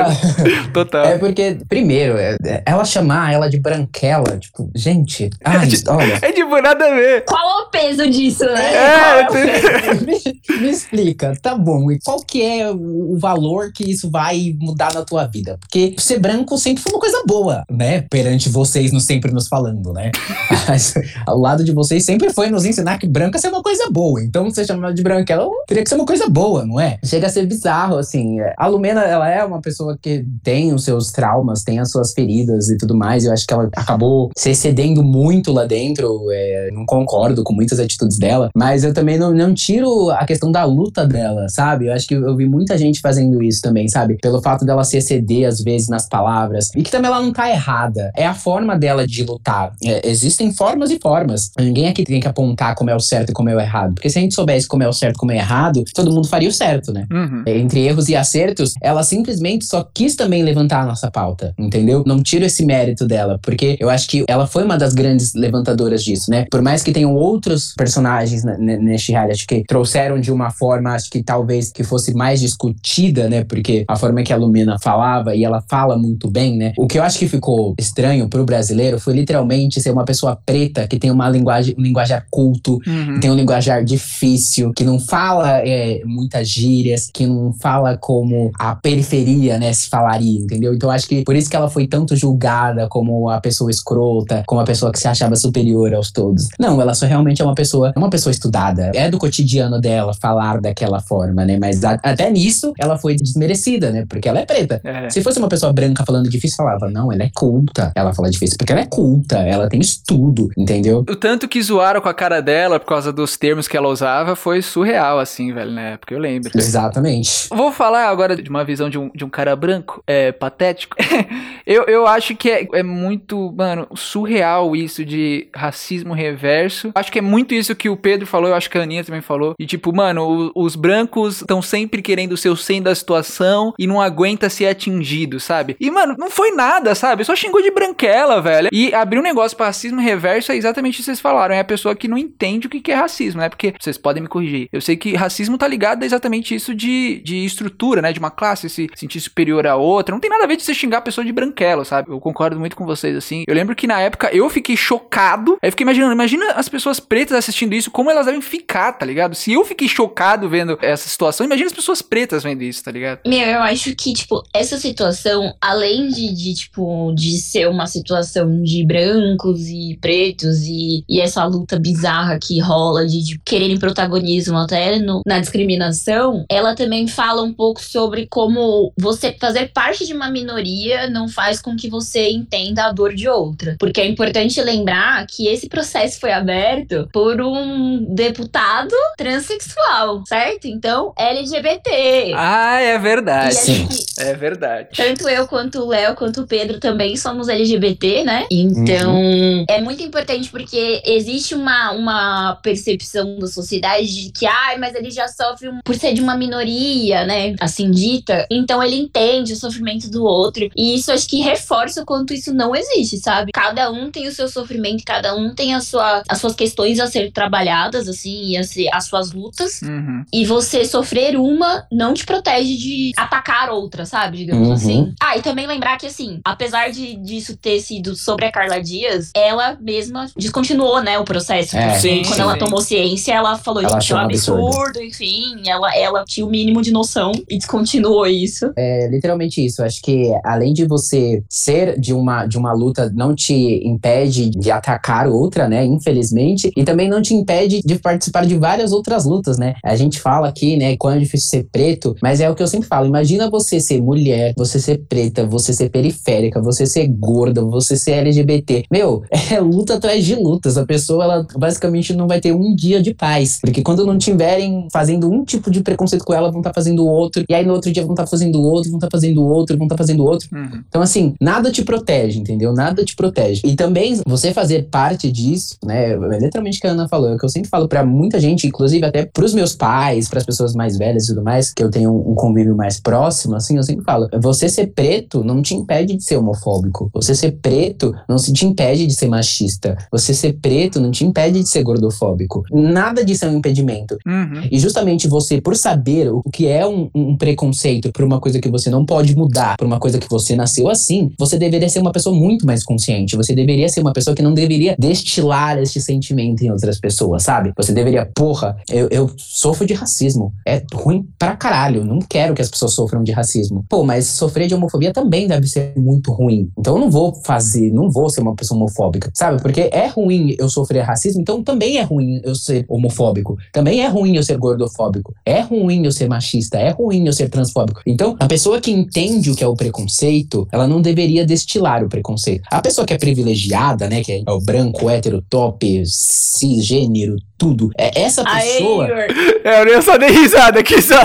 [0.74, 1.06] Total.
[1.06, 6.32] É porque, primeiro, é- é- ela chamar ela de branquela, tipo, gente, ai, olha, É
[6.32, 7.26] tipo nada a ver.
[7.26, 8.74] Qual é o peso disso, né?
[8.74, 10.06] É, é o peso?
[10.06, 14.94] me, me explica, tá bom, e qual que é o valor que isso vai mudar
[14.94, 15.58] na tua vida?
[15.60, 18.02] Porque ser branco sempre foi uma coisa boa, né?
[18.10, 20.12] Perante vocês nos sempre nos falando, né?
[20.68, 20.94] Mas,
[21.26, 24.22] ao lado de vocês sempre foi nos ensinar que branca é uma coisa boa.
[24.24, 26.98] Então, você chamar de branquela, teria que ser uma coisa boa, não é?
[27.14, 28.38] Chega a ser bizarro, assim.
[28.58, 32.72] A Lumena, ela é uma pessoa que tem os seus traumas, tem as suas feridas
[32.72, 33.24] e tudo mais.
[33.24, 36.32] Eu acho que ela acabou se excedendo muito lá dentro.
[36.32, 40.52] é, não concordo com muitas atitudes dela, mas eu também não, não tiro a questão
[40.52, 41.86] da luta dela, sabe?
[41.86, 44.18] Eu acho que eu vi muita gente fazendo isso também, sabe?
[44.20, 46.72] Pelo fato dela se exceder às vezes nas palavras.
[46.76, 48.12] E que também ela não tá errada.
[48.16, 49.72] É a forma dela de lutar.
[49.84, 51.52] É, existem formas e formas.
[51.60, 53.94] Ninguém aqui tem que apontar como é o certo e como é o errado.
[53.94, 56.12] Porque se a gente soubesse como é o certo e como é o errado, todo
[56.12, 57.03] mundo faria o certo, né?
[57.12, 57.44] Uhum.
[57.48, 62.04] entre erros e acertos, ela simplesmente só quis também levantar a nossa pauta, entendeu?
[62.06, 66.04] Não tiro esse mérito dela, porque eu acho que ela foi uma das grandes levantadoras
[66.04, 66.46] disso, né?
[66.50, 70.92] Por mais que tenham outros personagens na- ne- neste reality que trouxeram de uma forma,
[70.94, 73.44] acho que talvez que fosse mais discutida, né?
[73.44, 76.74] Porque a forma que a Lumina falava, e ela fala muito bem, né?
[76.78, 80.88] O que eu acho que ficou estranho pro brasileiro foi literalmente ser uma pessoa preta
[80.88, 83.16] que tem uma linguagem, um linguajar culto, Uhum.
[83.16, 87.98] que tem um linguajar difícil, que não fala é, muita gíria, áreas, que não fala
[87.98, 90.74] como a periferia, né, se falaria, entendeu?
[90.74, 94.62] Então acho que por isso que ela foi tanto julgada como a pessoa escrota, como
[94.62, 96.48] a pessoa que se achava superior aos todos.
[96.60, 98.92] Não, ela só realmente é uma pessoa, uma pessoa estudada.
[98.94, 101.58] É do cotidiano dela falar daquela forma, né?
[101.60, 104.06] Mas a, até nisso ela foi desmerecida, né?
[104.08, 104.80] Porque ela é preta.
[104.84, 105.10] É.
[105.10, 107.92] Se fosse uma pessoa branca falando difícil, falava, não, ela é culta.
[107.96, 111.00] Ela fala difícil porque ela é culta, ela tem estudo, entendeu?
[111.00, 114.36] O tanto que zoaram com a cara dela por causa dos termos que ela usava
[114.36, 116.52] foi surreal, assim, velho, na época, eu lembro.
[116.74, 117.50] Exatamente.
[117.52, 120.96] Vou falar agora de uma visão de um, de um cara branco, é, patético.
[121.68, 126.92] eu, eu acho que é, é muito, mano, surreal isso de racismo reverso.
[126.96, 129.22] Acho que é muito isso que o Pedro falou, eu acho que a Aninha também
[129.22, 129.54] falou.
[129.60, 133.86] E tipo, mano, o, os brancos estão sempre querendo ser o centro da situação e
[133.86, 135.76] não aguenta ser atingido, sabe?
[135.80, 137.24] E, mano, não foi nada, sabe?
[137.24, 138.70] Só xingou de branquela, velho.
[138.72, 141.54] E abrir um negócio pra racismo reverso é exatamente o que vocês falaram.
[141.54, 143.50] É a pessoa que não entende o que é racismo, né?
[143.50, 144.68] Porque vocês podem me corrigir.
[144.72, 148.14] Eu sei que racismo tá ligado a exatamente isso de, de estrutura, né?
[148.14, 150.14] De uma classe se sentir superior a outra.
[150.14, 152.12] Não tem nada a ver de você xingar a pessoa de branquela, sabe?
[152.12, 153.44] Eu concordo muito com vocês, assim.
[153.48, 155.58] Eu lembro que na época eu fiquei chocado.
[155.62, 159.34] Aí fiquei imaginando, imagina as pessoas pretas assistindo isso, como elas devem ficar, tá ligado?
[159.34, 163.22] Se eu fiquei chocado vendo essa situação, imagina as pessoas pretas vendo isso, tá ligado?
[163.26, 168.62] Meu, eu acho que, tipo, essa situação, além de, de tipo, de ser uma situação
[168.62, 174.58] de brancos e pretos e, e essa luta bizarra que rola de, de quererem protagonismo
[174.58, 180.14] até no, na discriminação, ela também fala um pouco sobre como você fazer parte de
[180.14, 183.76] uma minoria não faz com que você entenda a dor de outra.
[183.80, 190.68] Porque é importante lembrar que esse processo foi aberto por um deputado transexual, certo?
[190.68, 192.34] Então, LGBT.
[192.36, 193.88] Ah, é verdade.
[194.18, 194.90] É verdade.
[194.96, 198.46] Tanto eu quanto o Léo quanto o Pedro também somos LGBT, né?
[198.52, 199.66] Então, uhum.
[199.68, 204.96] é muito importante porque existe uma, uma percepção da sociedade de que, ai, ah, mas
[204.96, 207.56] ele já sofre um, por ser de uma minoria, né?
[207.60, 208.46] Assim dita.
[208.50, 210.70] Então ele entende o sofrimento do outro.
[210.76, 213.52] E isso acho que reforça o quanto isso não existe, sabe?
[213.54, 217.08] Cada um tem o seu sofrimento, cada um tem a sua, as suas questões a
[217.08, 219.82] ser trabalhadas, assim, e as, as suas lutas.
[219.82, 220.24] Uhum.
[220.32, 224.38] E você sofrer uma não te protege de atacar outra, sabe?
[224.38, 224.74] Digamos uhum.
[224.74, 225.14] assim.
[225.22, 229.32] Ah, e também lembrar que, assim, apesar de disso ter sido sobre a Carla Dias,
[229.36, 231.78] ela mesma descontinuou, né, o processo.
[231.78, 232.00] É.
[232.00, 232.42] Sim, quando sim.
[232.42, 235.62] ela tomou ciência, ela falou, ela gente, é um absurdo, absurdo, enfim.
[235.66, 238.72] Ela, ela tinha o mínimo de noção e descontinuou isso.
[238.76, 239.84] É literalmente isso.
[239.84, 244.72] Acho que além de você ser de uma, de uma luta, não te impede de
[244.72, 245.86] atacar outra, né?
[245.86, 246.72] Infelizmente.
[246.76, 249.76] E também não te impede de participar de várias outras lutas, né?
[249.84, 252.68] A gente fala aqui, né, quando é difícil ser preto, mas é o que eu
[252.68, 253.08] sempre falo.
[253.08, 258.14] Imagina você ser mulher, você ser preta, você ser periférica, você ser gorda, você ser
[258.14, 258.86] LGBT.
[258.92, 260.78] Meu, é luta atrás de lutas.
[260.78, 263.60] A pessoa, ela basicamente não vai ter um dia de paz.
[263.62, 267.06] Porque quando não tiverem fazendo um tipo de preconceito com ela, vão estar tá fazendo
[267.06, 267.44] outro.
[267.48, 269.78] E aí no outro dia vão estar tá fazendo outro, vão estar tá fazendo outro,
[269.78, 270.48] vão estar tá fazendo outro.
[270.54, 270.84] Uhum.
[270.88, 272.74] Então, assim, nada te protege, entendeu?
[272.74, 273.62] Nada te protege.
[273.66, 276.14] E também você fazer parte disso, né?
[276.14, 278.40] É literalmente o que a Ana falou, é o que eu sempre falo para muita
[278.40, 281.84] gente, inclusive até pros meus pais, para as pessoas mais velhas e tudo mais, que
[281.84, 285.76] eu tenho um convívio mais próximo, assim, eu sempre falo, você ser preto não te
[285.76, 287.10] impede de ser homofóbico.
[287.14, 289.98] Você ser preto não se te impede de ser machista.
[290.12, 292.64] Você ser preto não te impede de ser gordofóbico.
[292.72, 294.18] Nada disso é um impedimento.
[294.26, 294.68] Uhum.
[294.72, 298.70] E justamente você, por saber o que é um, um preconceito por uma coisa que
[298.70, 302.12] você não pode mudar, por uma coisa que você nasceu assim, você deveria ser uma
[302.12, 303.36] pessoa muito mais consciente.
[303.36, 307.74] Você deveria ser uma pessoa que não deveria destilar este sentimento em outras pessoas, sabe?
[307.76, 310.54] Você deveria, porra, eu, eu sofro de racismo.
[310.66, 312.04] É ruim pra caralho.
[312.04, 313.86] Não quero que as pessoas sofram de racismo.
[313.90, 316.70] Pô, mas sofrer de homofobia também deve ser muito ruim.
[316.78, 319.62] Então eu não vou fazer, não vou ser uma pessoa homofóbica, sabe?
[319.62, 323.58] Porque é ruim eu sofrer racismo, então também é ruim eu ser homofóbico.
[323.72, 325.34] Também é ruim eu ser gordofóbico.
[325.46, 326.78] É ruim eu ser machista.
[326.78, 328.02] É ruim eu ser transfóbico.
[328.06, 332.10] Então, a pessoa que entende o que é o preconceito, ela não deveria destilar o
[332.10, 332.64] preconceito.
[332.72, 337.92] A pessoa que é privilegiada, né, que é o branco, hétero, top, cisgênero, tudo.
[337.98, 339.06] É essa pessoa.
[339.06, 341.16] Aê, é, eu só dei risada aqui, só.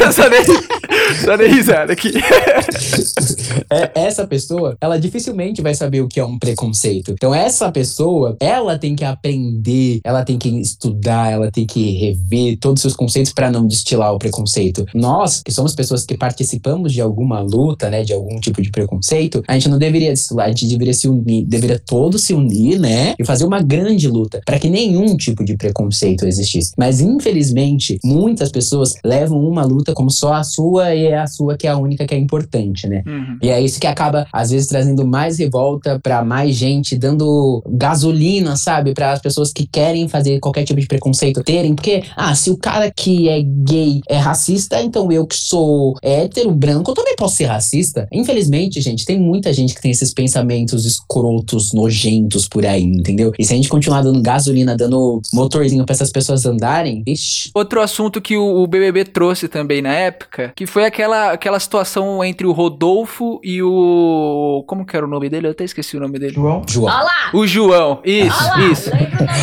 [0.00, 0.40] Eu só dei,
[1.24, 2.10] só dei risada aqui.
[3.70, 7.12] é, essa pessoa, ela dificilmente vai saber o que é um preconceito.
[7.12, 12.58] Então, essa pessoa, ela tem que aprender, ela tem que estudar, ela tem que rever
[12.58, 14.84] todos os seus conceitos para não destilar o preconceito.
[14.92, 19.44] Nós, que somos pessoas que participamos de alguma luta, né, de algum tipo de preconceito,
[19.46, 23.14] a gente não deveria destilar, a gente deveria se unir, deveria todos se unir, né,
[23.16, 26.72] e fazer uma grande luta para que nenhum tipo de preconceito preconceito existisse.
[26.76, 31.56] Mas infelizmente, muitas pessoas levam uma luta como só a sua e é a sua
[31.56, 33.02] que é a única que é importante, né?
[33.06, 33.38] Uhum.
[33.42, 38.56] E é isso que acaba, às vezes, trazendo mais revolta pra mais gente, dando gasolina,
[38.56, 38.94] sabe?
[38.94, 41.74] Para as pessoas que querem fazer qualquer tipo de preconceito terem.
[41.74, 46.52] Porque, ah, se o cara que é gay é racista, então eu que sou hétero,
[46.52, 48.06] branco, eu também posso ser racista.
[48.12, 53.32] Infelizmente, gente, tem muita gente que tem esses pensamentos escrotos, nojentos por aí, entendeu?
[53.38, 55.20] E se a gente continuar dando gasolina, dando
[55.64, 57.50] motorzinho pra essas pessoas andarem, vixi.
[57.54, 62.22] Outro assunto que o, o BBB trouxe também na época, que foi aquela, aquela situação
[62.24, 64.64] entre o Rodolfo e o.
[64.66, 65.46] Como que era o nome dele?
[65.48, 66.34] Eu até esqueci o nome dele.
[66.34, 66.62] João?
[66.68, 66.94] João.
[66.94, 67.30] Olha lá!
[67.32, 68.72] O João, isso, Olha lá!
[68.72, 68.90] isso.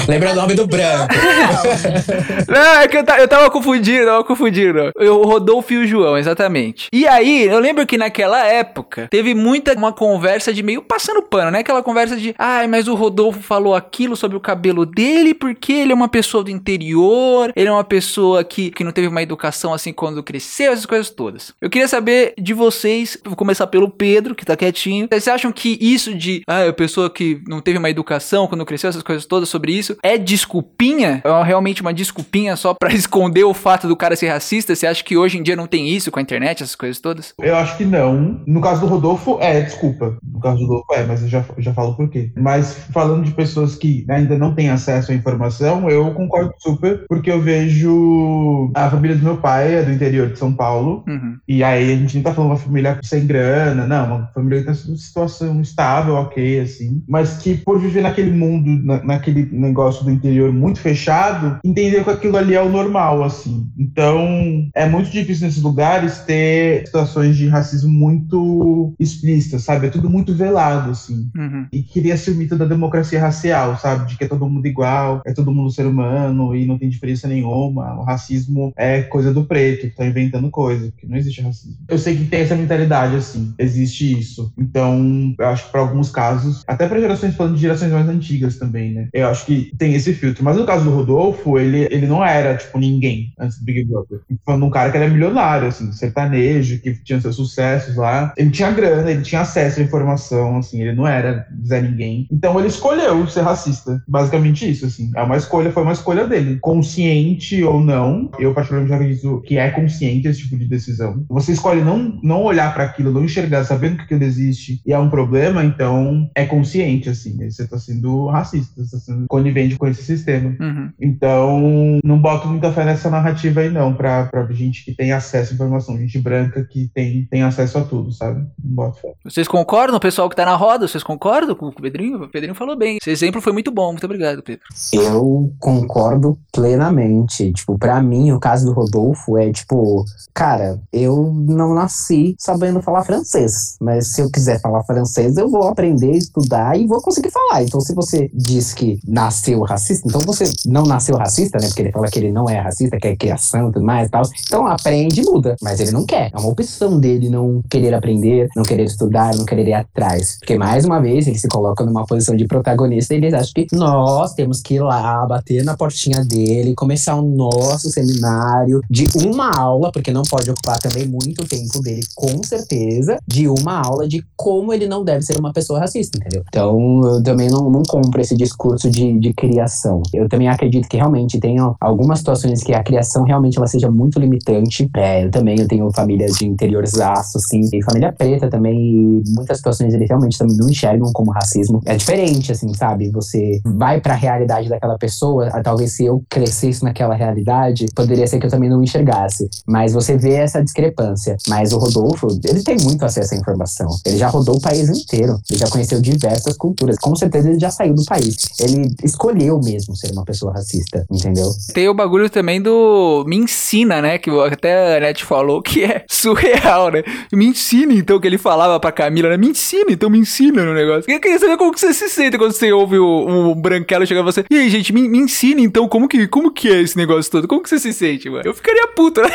[0.08, 1.14] Lembra o nome do branco?
[2.48, 4.92] Não, é que eu, eu tava confundindo, tava confundindo.
[4.96, 6.88] O Rodolfo e o João, exatamente.
[6.94, 11.52] E aí, eu lembro que naquela época, teve muita uma conversa de meio passando pano,
[11.52, 11.60] né?
[11.60, 15.92] Aquela conversa de, ai, mas o Rodolfo falou aquilo sobre o cabelo dele porque ele
[15.92, 19.74] é uma pessoa do interior, ele é uma pessoa que, que não teve uma educação
[19.74, 21.54] assim quando cresceu, essas coisas todas.
[21.60, 25.08] Eu queria saber de vocês, vou começar pelo Pedro, que tá quietinho.
[25.10, 28.90] Vocês acham que isso de, ah, a pessoa que não teve uma educação quando cresceu,
[28.90, 31.22] essas coisas todas sobre isso, é desculpinha?
[31.24, 34.76] É realmente uma desculpinha só pra esconder o fato do cara ser racista?
[34.76, 37.34] Você acha que hoje em dia não tem isso com a internet, essas coisas todas?
[37.40, 38.42] Eu acho que não.
[38.46, 40.18] No caso do Rodolfo, é, desculpa.
[40.24, 42.32] No caso do Rodolfo, é, mas eu já, já falo por quê.
[42.36, 47.32] Mas falando de pessoas que ainda não têm acesso à informação, eu concordo super, porque
[47.32, 51.38] eu vejo a família do meu pai, é do interior de São Paulo, Uhum.
[51.48, 54.66] e aí a gente não tá falando uma família sem grana, não, uma família que
[54.66, 60.04] tá em situação estável, ok, assim, mas que por viver naquele mundo, na- naquele negócio
[60.04, 63.68] do interior muito fechado, entender que aquilo ali é o normal, assim.
[63.78, 69.88] Então, é muito difícil nesses lugares ter situações de racismo muito explícitas, sabe?
[69.88, 71.30] É tudo muito velado, assim.
[71.36, 71.66] Uhum.
[71.72, 74.08] E cria-se o mito da democracia racial, sabe?
[74.08, 77.28] De que é todo mundo igual, é todo mundo ser humano e não tem diferença
[77.28, 78.00] nenhuma.
[78.00, 81.78] O racismo é coisa do preto, que tá inventando coisa, que não existe racismo.
[81.88, 84.52] Eu sei que tem essa mentalidade, assim, existe isso.
[84.58, 88.58] Então, eu acho que para alguns casos, até para gerações, falando de gerações mais antigas
[88.58, 89.10] também, né?
[89.14, 90.44] Eu acho que tem esse filtro.
[90.44, 94.20] Mas no caso do Rodolfo, ele, ele não era, tipo, ninguém antes do Big Brother.
[94.46, 98.34] Falando um cara que era milionário, assim, sertanejo, que tinha seus sucessos lá.
[98.38, 102.28] Ele tinha grana, ele tinha acesso à informação, assim, ele não era Zé Ninguém.
[102.32, 104.02] Então ele escolheu ser racista.
[104.08, 105.12] Basicamente isso, assim.
[105.16, 106.60] É uma escolha, foi uma escolha dele.
[106.62, 111.26] Consciente ou não, eu particularmente acredito que é consciente esse tipo de decisão.
[111.30, 115.00] Você escolhe não, não olhar para aquilo, não enxergar, sabendo que aquilo existe e é
[115.00, 117.38] um problema, então é consciente, assim.
[117.50, 120.56] Você tá sendo racista, você tá sendo conivente com esse sistema.
[120.60, 120.92] Uhum.
[121.00, 125.54] Então, não boto muita fé nessa narrativa aí, não, pra, pra gente que tem acesso
[125.54, 128.46] à informação, gente branca que tem, tem acesso a tudo, sabe?
[128.64, 129.14] Não boto fé.
[129.24, 130.88] Vocês concordam, o pessoal que tá na roda?
[130.88, 132.24] Vocês concordam com o Pedrinho?
[132.24, 132.98] O Pedrinho falou bem.
[133.02, 133.92] Esse exemplo foi muito bom.
[133.92, 134.66] Muito obrigado, Pedro.
[134.94, 137.52] Eu concordo plenamente.
[137.54, 140.04] Tipo, pra mim, o caso do Rodolfo é tipo,
[140.34, 145.68] cara, eu não nasci sabendo falar francês, mas se eu quiser falar francês, eu vou
[145.68, 147.64] aprender, estudar e vou conseguir falar.
[147.64, 151.68] Então, se você diz que nasceu racista, então você não nasceu racista, né?
[151.68, 154.12] Porque ele fala que ele não é racista, que é criação e tudo mais e
[154.12, 154.24] tal.
[154.48, 155.56] Então, aprende e muda.
[155.62, 156.32] Mas ele não quer.
[156.34, 160.38] É uma opção dele não querer aprender, não querer estudar, não querer ir atrás.
[160.40, 163.68] Porque, mais uma vez, ele se coloca numa posição de protagonista e eles acham que
[163.74, 169.52] nós temos que ir lá, bater na portinha dele, começar o nosso seminário de uma
[169.52, 174.24] aula, porque não pode ocupar também muito tempo dele, com certeza, de uma aula de
[174.36, 176.44] como ele não deve ser uma pessoa racista, entendeu?
[176.48, 180.02] Então, eu também não, não compro esse discurso de, de criação.
[180.14, 184.20] Eu também acredito que realmente tenham algumas situações que a criação realmente ela seja muito
[184.20, 184.90] limitante.
[184.96, 189.58] É, eu também eu tenho famílias de interiorzaço, assim, e família preta também, e muitas
[189.58, 191.82] situações eles realmente também não enxergam como racismo.
[191.86, 193.10] É diferente, assim, sabe?
[193.12, 198.46] Você vai pra realidade daquela pessoa, talvez se eu crescesse naquela realidade, poderia ser que
[198.46, 199.50] eu também não enxergasse.
[199.68, 201.38] Mas você vê essa discrepância.
[201.48, 203.88] Mas o Rodolfo, ele tem muito acesso à informação.
[204.06, 205.40] Ele já rodou o país inteiro.
[205.50, 206.98] Ele já conheceu diversas culturas.
[206.98, 208.36] Com certeza ele já saiu do país.
[208.60, 211.52] Ele escolheu mesmo ser uma pessoa racista, entendeu?
[211.74, 214.18] Tem o bagulho também do me ensina, né?
[214.18, 217.04] Que até a Net falou que é surreal, né?
[217.32, 219.38] Me ensina, então, que ele falava pra Camila, né?
[219.38, 221.10] Me ensina, então me ensina no negócio.
[221.12, 224.24] Eu queria saber como que você se sente quando você ouve o, o Branquelo chegar
[224.24, 224.46] pra você.
[224.50, 227.48] E aí, gente, me, me ensina, então, como que, como que é esse negócio todo?
[227.48, 228.44] Como que você se sente, mano?
[228.46, 229.30] Eu ficaria puto, né?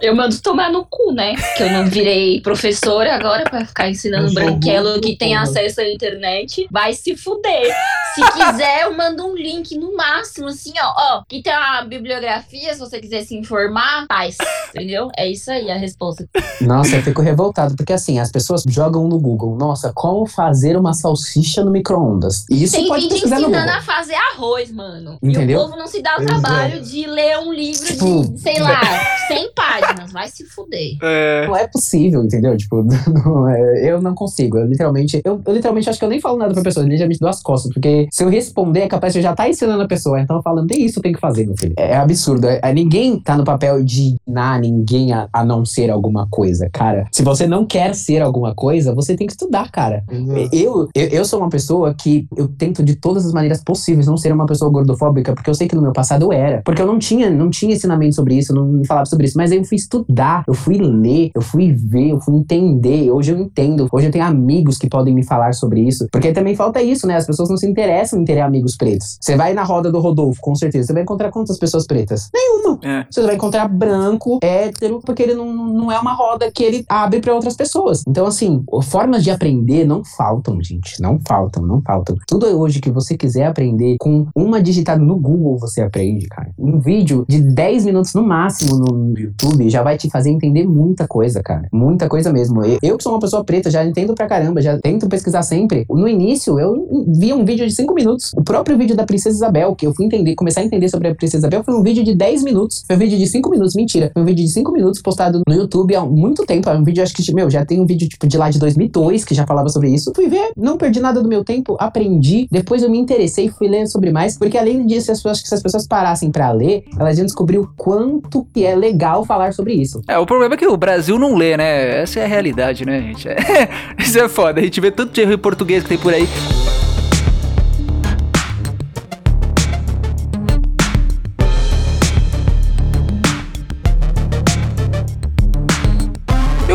[0.00, 1.34] Eu mando tomar no cu, né?
[1.56, 6.66] Que eu não virei professora agora pra ficar ensinando branquelo que tem acesso à internet.
[6.70, 7.74] Vai se fuder.
[8.14, 10.92] Se quiser, eu mando um link no máximo, assim, ó.
[10.96, 14.36] Ó, que tem uma bibliografia, se você quiser se informar, faz.
[14.74, 15.08] Entendeu?
[15.16, 16.28] É isso aí a resposta.
[16.60, 20.92] Nossa, eu fico revoltado, porque assim, as pessoas jogam no Google, nossa, como fazer uma
[20.92, 22.44] salsicha no micro-ondas.
[22.50, 23.78] Isso tem pode vídeo pesquisar no ensinando Google.
[23.78, 25.18] a fazer arroz, mano.
[25.38, 25.60] Entendeu?
[25.60, 26.40] E o povo não se dá o Exato.
[26.42, 28.80] trabalho de ler um livro Tipo, de, sei lá,
[29.28, 30.12] 100 páginas.
[30.12, 30.96] Vai se fuder.
[31.02, 31.46] É.
[31.46, 32.56] Não é possível, entendeu?
[32.56, 32.82] Tipo,
[33.24, 34.58] não é- eu não consigo.
[34.58, 37.20] Eu literalmente, eu, eu literalmente acho que eu nem falo nada pra pessoa, eu literalmente
[37.20, 37.72] dou as costas.
[37.72, 40.20] Porque se eu responder, é capaz de eu já tá ensinando a pessoa.
[40.20, 41.74] Então eu falo, nem isso eu tenho que fazer, meu filho.
[41.76, 42.46] É, é absurdo.
[42.46, 46.68] É- é- ninguém tá no papel de ensinar ninguém a, a não ser alguma coisa,
[46.72, 47.06] cara.
[47.12, 50.04] Se você não quer ser alguma coisa, você tem que estudar, cara.
[50.52, 54.16] Eu, eu, eu sou uma pessoa que eu tento de todas as maneiras possíveis não
[54.16, 56.62] ser uma pessoa gordofóbica, porque eu sei que no meu passado eu era.
[56.64, 59.36] Porque eu não tinha, não tinha ensinamento sobre isso, eu não me falava sobre isso.
[59.36, 63.10] Mas aí eu fui estudar, eu fui ler, eu fui ver, eu fui entender.
[63.10, 63.88] Hoje eu entendo.
[63.92, 66.06] Hoje eu tenho amigos que podem me falar sobre isso.
[66.10, 67.16] Porque também falta isso, né?
[67.16, 69.18] As pessoas não se interessam em ter amigos pretos.
[69.20, 70.88] Você vai na roda do Rodolfo, com certeza.
[70.88, 72.30] Você vai encontrar quantas pessoas pretas?
[72.32, 72.78] Nenhuma.
[72.82, 73.06] É.
[73.10, 77.20] Você vai encontrar branco, hétero, porque ele não, não é uma roda que ele abre
[77.20, 78.02] pra outras pessoas.
[78.06, 81.00] Então, assim, formas de aprender não faltam, gente.
[81.00, 82.16] Não faltam, não faltam.
[82.26, 86.50] Tudo hoje que você quiser aprender, com uma digitada no Google, você aprende, cara.
[86.58, 91.06] Um vídeo de 10 minutos no máximo no YouTube já vai te fazer entender muita
[91.06, 91.68] coisa, cara.
[91.72, 92.64] Muita coisa mesmo.
[92.64, 95.84] Eu, eu que sou uma pessoa preta, já entendo pra caramba, já tento pesquisar sempre.
[95.88, 98.32] No início, eu vi um vídeo de 5 minutos.
[98.36, 101.14] O próprio vídeo da Princesa Isabel, que eu fui entender, começar a entender sobre a
[101.14, 102.84] Princesa Isabel, foi um vídeo de 10 minutos.
[102.86, 104.10] Foi um vídeo de 5 minutos, mentira.
[104.12, 106.68] Foi um vídeo de 5 minutos postado no YouTube há muito tempo.
[106.68, 109.24] É um vídeo, acho que, meu, já tem um vídeo tipo de lá de 2002
[109.24, 110.12] que já falava sobre isso.
[110.14, 112.46] Fui ver, não perdi nada do meu tempo, aprendi.
[112.50, 115.62] Depois eu me interessei, fui ler sobre mais, porque além disso, as pessoas, se as
[115.62, 120.00] pessoas parassem pra ler, elas iam descobrir o quanto que é legal falar sobre isso.
[120.08, 122.02] É, o problema é que o Brasil não lê, né?
[122.02, 123.28] Essa é a realidade, né, gente?
[123.28, 124.60] É, isso é foda.
[124.60, 126.28] A gente vê tanto de erro em português que tem por aí.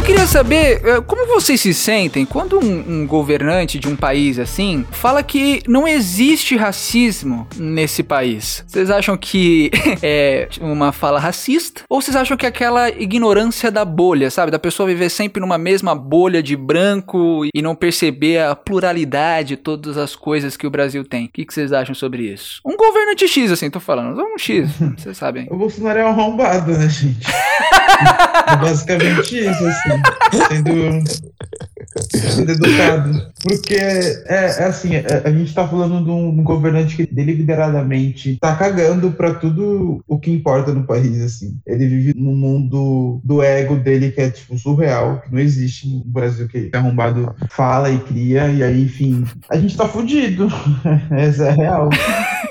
[0.08, 4.86] Queria saber eh, como vocês se sentem quando um, um governante de um país assim
[4.90, 8.64] fala que não existe racismo nesse país.
[8.66, 9.70] Vocês acham que
[10.02, 11.82] é uma fala racista?
[11.90, 14.50] Ou vocês acham que é aquela ignorância da bolha, sabe?
[14.50, 19.58] Da pessoa viver sempre numa mesma bolha de branco e não perceber a pluralidade de
[19.58, 21.26] todas as coisas que o Brasil tem?
[21.26, 22.62] O que, que vocês acham sobre isso?
[22.66, 24.22] Um governante X, assim, tô falando.
[24.22, 25.48] Um X, vocês sabem.
[25.50, 27.28] O Bolsonaro é um arrombado, né, gente?
[28.48, 29.97] é basicamente isso, assim.
[30.50, 31.04] Sendo,
[32.12, 33.32] sendo educado.
[33.44, 34.24] Porque, é,
[34.60, 39.12] é assim, é- a gente tá falando de um, um governante que deliberadamente tá cagando
[39.12, 41.58] pra tudo o que importa no país, assim.
[41.66, 46.04] Ele vive num mundo do ego dele que é, tipo, surreal, que não existe no
[46.06, 50.48] Brasil, que arrombado fala e cria, e aí, enfim, a gente tá fudido.
[51.12, 51.90] Essa é a real.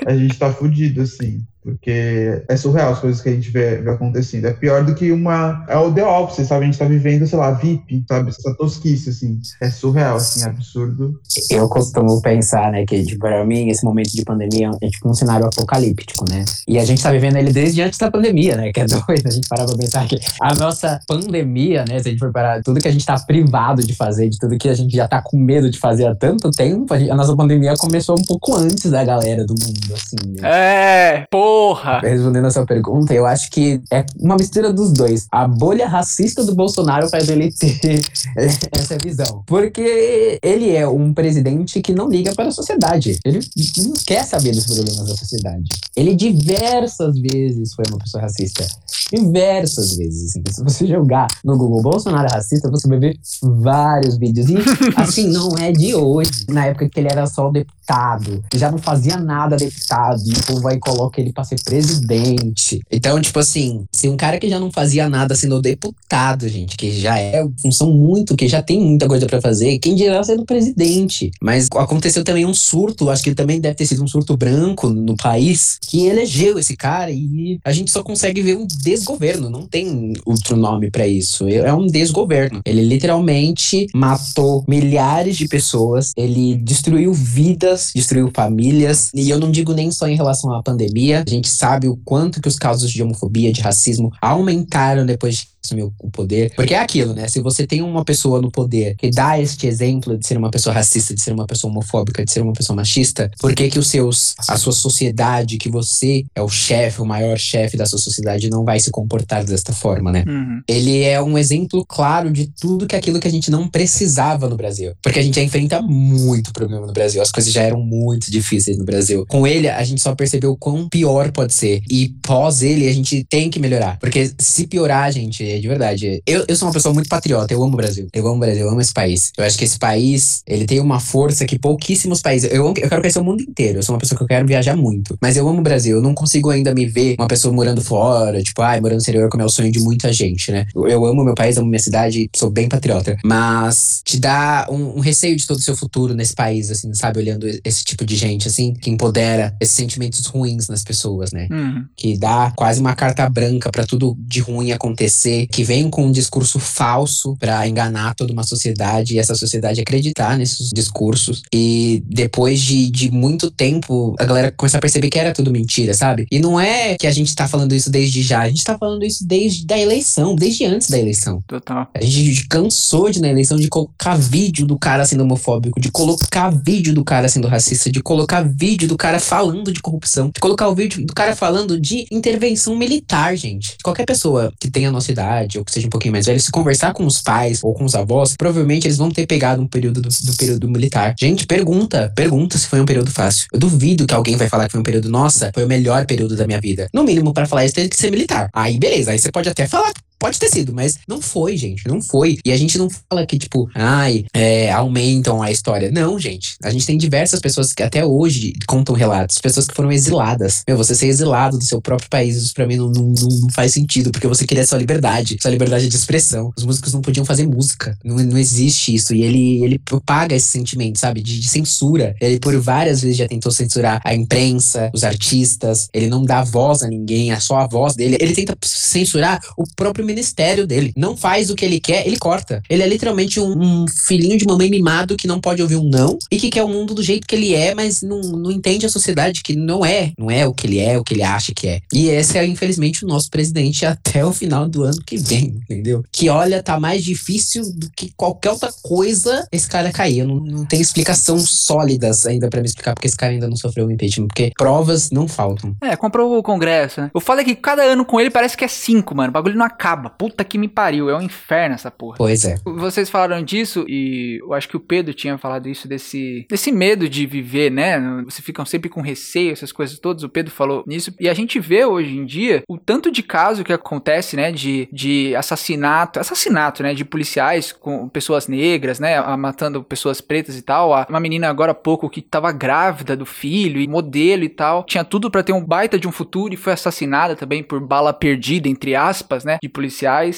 [0.05, 1.43] A gente tá fudido, assim.
[1.67, 4.45] Porque é surreal as coisas que a gente vê, vê acontecendo.
[4.45, 5.65] É pior do que uma.
[5.67, 6.63] É o The Office, sabe?
[6.63, 8.29] A gente tá vivendo, sei lá, VIP, sabe?
[8.29, 9.37] Essa tosquice, assim.
[9.61, 11.19] É surreal, assim, absurdo.
[11.51, 15.13] Eu costumo pensar, né, que, tipo, pra mim, esse momento de pandemia é tipo um
[15.13, 16.45] cenário apocalíptico, né?
[16.67, 18.71] E a gente tá vivendo ele desde antes da pandemia, né?
[18.71, 22.11] Que é doido a gente parar pra pensar que a nossa pandemia, né, se a
[22.11, 24.73] gente for parar, tudo que a gente tá privado de fazer, de tudo que a
[24.73, 27.73] gente já tá com medo de fazer há tanto tempo, a, gente- a nossa pandemia
[27.77, 30.31] começou um pouco antes da galera do mundo, assim.
[30.39, 30.41] né?
[30.43, 31.25] É,
[31.57, 31.99] porra!
[32.01, 35.27] Respondendo a sua pergunta, eu acho que é uma mistura dos dois.
[35.31, 37.99] A bolha racista do Bolsonaro faz ele ter
[38.71, 39.43] essa visão.
[39.47, 43.17] Porque ele é um presidente que não liga para a sociedade.
[43.25, 43.39] Ele
[43.77, 45.69] não quer saber dos problemas da sociedade.
[45.95, 48.67] Ele diversas vezes foi uma pessoa racista.
[49.11, 50.43] Diversas vezes, assim.
[50.51, 54.47] Se você jogar no Google Bolsonaro racista, você vai ver vários vídeos.
[54.49, 54.57] E,
[54.95, 56.45] assim, não é de hoje.
[56.49, 60.67] Na época que ele era só deputado, já não fazia nada deputado, e o povo
[60.67, 62.81] aí coloca ele pra ser presidente.
[62.91, 66.91] Então, tipo assim, se um cara que já não fazia nada sendo deputado, gente, que
[66.91, 71.31] já é função muito, que já tem muita coisa pra fazer, quem dirá sendo presidente?
[71.41, 75.15] Mas aconteceu também um surto, acho que também deve ter sido um surto branco no
[75.15, 80.13] país, que elegeu esse cara e a gente só consegue ver um desgoverno, não tem
[80.25, 81.47] outro nome pra isso.
[81.47, 82.61] É um desgoverno.
[82.65, 89.73] Ele literalmente matou milhares de pessoas, ele destruiu vidas, destruiu famílias, e eu não digo
[89.73, 93.51] nem só em relação à pandemia, gente sabe o quanto que os casos de homofobia,
[93.51, 96.53] de racismo aumentaram depois de assumir o poder.
[96.55, 97.27] Porque é aquilo, né?
[97.27, 100.73] Se você tem uma pessoa no poder que dá este exemplo de ser uma pessoa
[100.73, 103.87] racista, de ser uma pessoa homofóbica, de ser uma pessoa machista, por que que os
[103.87, 108.49] seus, a sua sociedade, que você é o chefe, o maior chefe da sua sociedade,
[108.49, 110.23] não vai se comportar desta forma, né?
[110.27, 110.61] Uhum.
[110.67, 114.57] ele é um exemplo claro de tudo que aquilo que a gente não precisava no
[114.57, 114.93] Brasil.
[115.01, 117.21] Porque a gente já enfrenta muito problema no Brasil.
[117.21, 119.25] As coisas já eram muito difíceis no Brasil.
[119.27, 121.81] Com ele, a gente só percebeu o quão pior pode ser.
[121.89, 123.97] E pós ele, a gente tem que melhorar.
[123.99, 126.23] Porque se piorar, gente, verdade, de verdade.
[126.25, 128.07] Eu, eu sou uma pessoa muito patriota, eu amo o Brasil.
[128.13, 129.31] Eu amo o Brasil, eu amo esse país.
[129.37, 132.51] Eu acho que esse país, ele tem uma força que pouquíssimos países.
[132.51, 133.79] Eu, eu quero conhecer o mundo inteiro.
[133.79, 135.17] Eu sou uma pessoa que eu quero viajar muito.
[135.21, 135.97] Mas eu amo o Brasil.
[135.97, 139.29] Eu não consigo ainda me ver uma pessoa morando fora, tipo, ai, morando no exterior,
[139.29, 140.65] como é o sonho de muita gente, né?
[140.75, 143.17] Eu, eu amo meu país, amo minha cidade, sou bem patriota.
[143.23, 147.19] Mas te dá um, um receio de todo o seu futuro nesse país, assim, sabe?
[147.19, 151.47] Olhando esse tipo de gente, assim, que empodera esses sentimentos ruins nas pessoas, né?
[151.51, 151.85] Uhum.
[151.95, 156.11] Que dá quase uma carta branca para tudo de ruim acontecer, que vem com um
[156.11, 161.43] discurso falso para enganar toda uma sociedade e essa sociedade acreditar nesses discursos.
[161.53, 165.93] E depois de, de muito tempo, a galera começa a perceber que era tudo mentira,
[165.93, 166.25] sabe?
[166.31, 169.03] E não é que a gente tá falando isso desde já, a gente tá falando
[169.03, 171.41] isso desde a eleição, desde antes da eleição.
[171.47, 171.87] Total.
[171.93, 176.49] A gente cansou de, na eleição, de colocar vídeo do cara sendo homofóbico, de colocar
[176.49, 180.67] vídeo do cara sendo racista, de colocar vídeo do cara falando de corrupção, de colocar
[180.67, 183.77] o vídeo do cara falando de intervenção militar, gente.
[183.83, 185.26] Qualquer pessoa que tenha a nossa idade,
[185.57, 187.95] ou que seja um pouquinho mais velho, se conversar com os pais ou com os
[187.95, 191.15] avós, provavelmente eles vão ter pegado um período do, do período militar.
[191.19, 193.47] Gente, pergunta, pergunta se foi um período fácil.
[193.53, 196.35] Eu duvido que alguém vai falar que foi um período, nossa, foi o melhor período
[196.35, 196.87] da minha vida.
[196.93, 198.49] No mínimo, para falar isso, tem que ser militar.
[198.53, 201.87] Aí, beleza, aí você pode até falar Pode ter sido, mas não foi, gente.
[201.87, 202.39] Não foi.
[202.43, 205.91] E a gente não fala que, tipo, ai, é, aumentam a história.
[205.91, 206.55] Não, gente.
[206.63, 209.37] A gente tem diversas pessoas que até hoje contam relatos.
[209.37, 210.63] Pessoas que foram exiladas.
[210.67, 213.73] Meu, você ser exilado do seu próprio país, isso pra mim não, não, não faz
[213.73, 216.51] sentido, porque você queria sua liberdade, sua liberdade de expressão.
[216.57, 217.97] Os músicos não podiam fazer música.
[218.03, 219.13] Não, não existe isso.
[219.13, 221.21] E ele, ele propaga esse sentimento, sabe?
[221.21, 222.15] De, de censura.
[222.19, 225.89] Ele, por várias vezes, já tentou censurar a imprensa, os artistas.
[225.93, 228.17] Ele não dá voz a ninguém, é só a voz dele.
[228.19, 230.93] Ele tenta censurar o próprio ministério dele.
[230.95, 232.61] Não faz o que ele quer, ele corta.
[232.69, 236.17] Ele é literalmente um, um, filhinho de mamãe mimado que não pode ouvir um não
[236.31, 238.89] e que quer o mundo do jeito que ele é, mas não, não entende a
[238.89, 240.13] sociedade que não é.
[240.17, 241.81] Não é o que ele é, o que ele acha que é.
[241.93, 246.03] E esse é, infelizmente, o nosso presidente até o final do ano que vem, entendeu?
[246.11, 250.19] Que olha, tá mais difícil do que qualquer outra coisa esse cara cair.
[250.19, 253.57] Eu não, não tem explicação sólidas ainda para me explicar porque esse cara ainda não
[253.57, 255.75] sofreu um impeachment, porque provas não faltam.
[255.81, 257.11] É, comprou o Congresso, né?
[257.13, 259.29] Eu falo é que cada ano com ele parece que é cinco, mano.
[259.29, 259.96] O bagulho não acaba.
[260.17, 262.17] Puta que me pariu, é um inferno essa porra.
[262.17, 262.55] Pois é.
[262.63, 267.09] Vocês falaram disso e eu acho que o Pedro tinha falado isso desse, desse medo
[267.09, 267.99] de viver, né?
[268.23, 270.23] Vocês ficam sempre com receio, essas coisas todas.
[270.23, 271.13] O Pedro falou nisso.
[271.19, 274.51] E a gente vê hoje em dia o tanto de caso que acontece, né?
[274.51, 276.93] De, de assassinato, assassinato, né?
[276.93, 279.19] De policiais com pessoas negras, né?
[279.37, 280.91] Matando pessoas pretas e tal.
[281.09, 284.83] Uma menina agora há pouco que tava grávida do filho e modelo e tal.
[284.85, 288.13] Tinha tudo para ter um baita de um futuro e foi assassinada também por bala
[288.13, 289.57] perdida, entre aspas, né?
[289.61, 289.86] De policiais.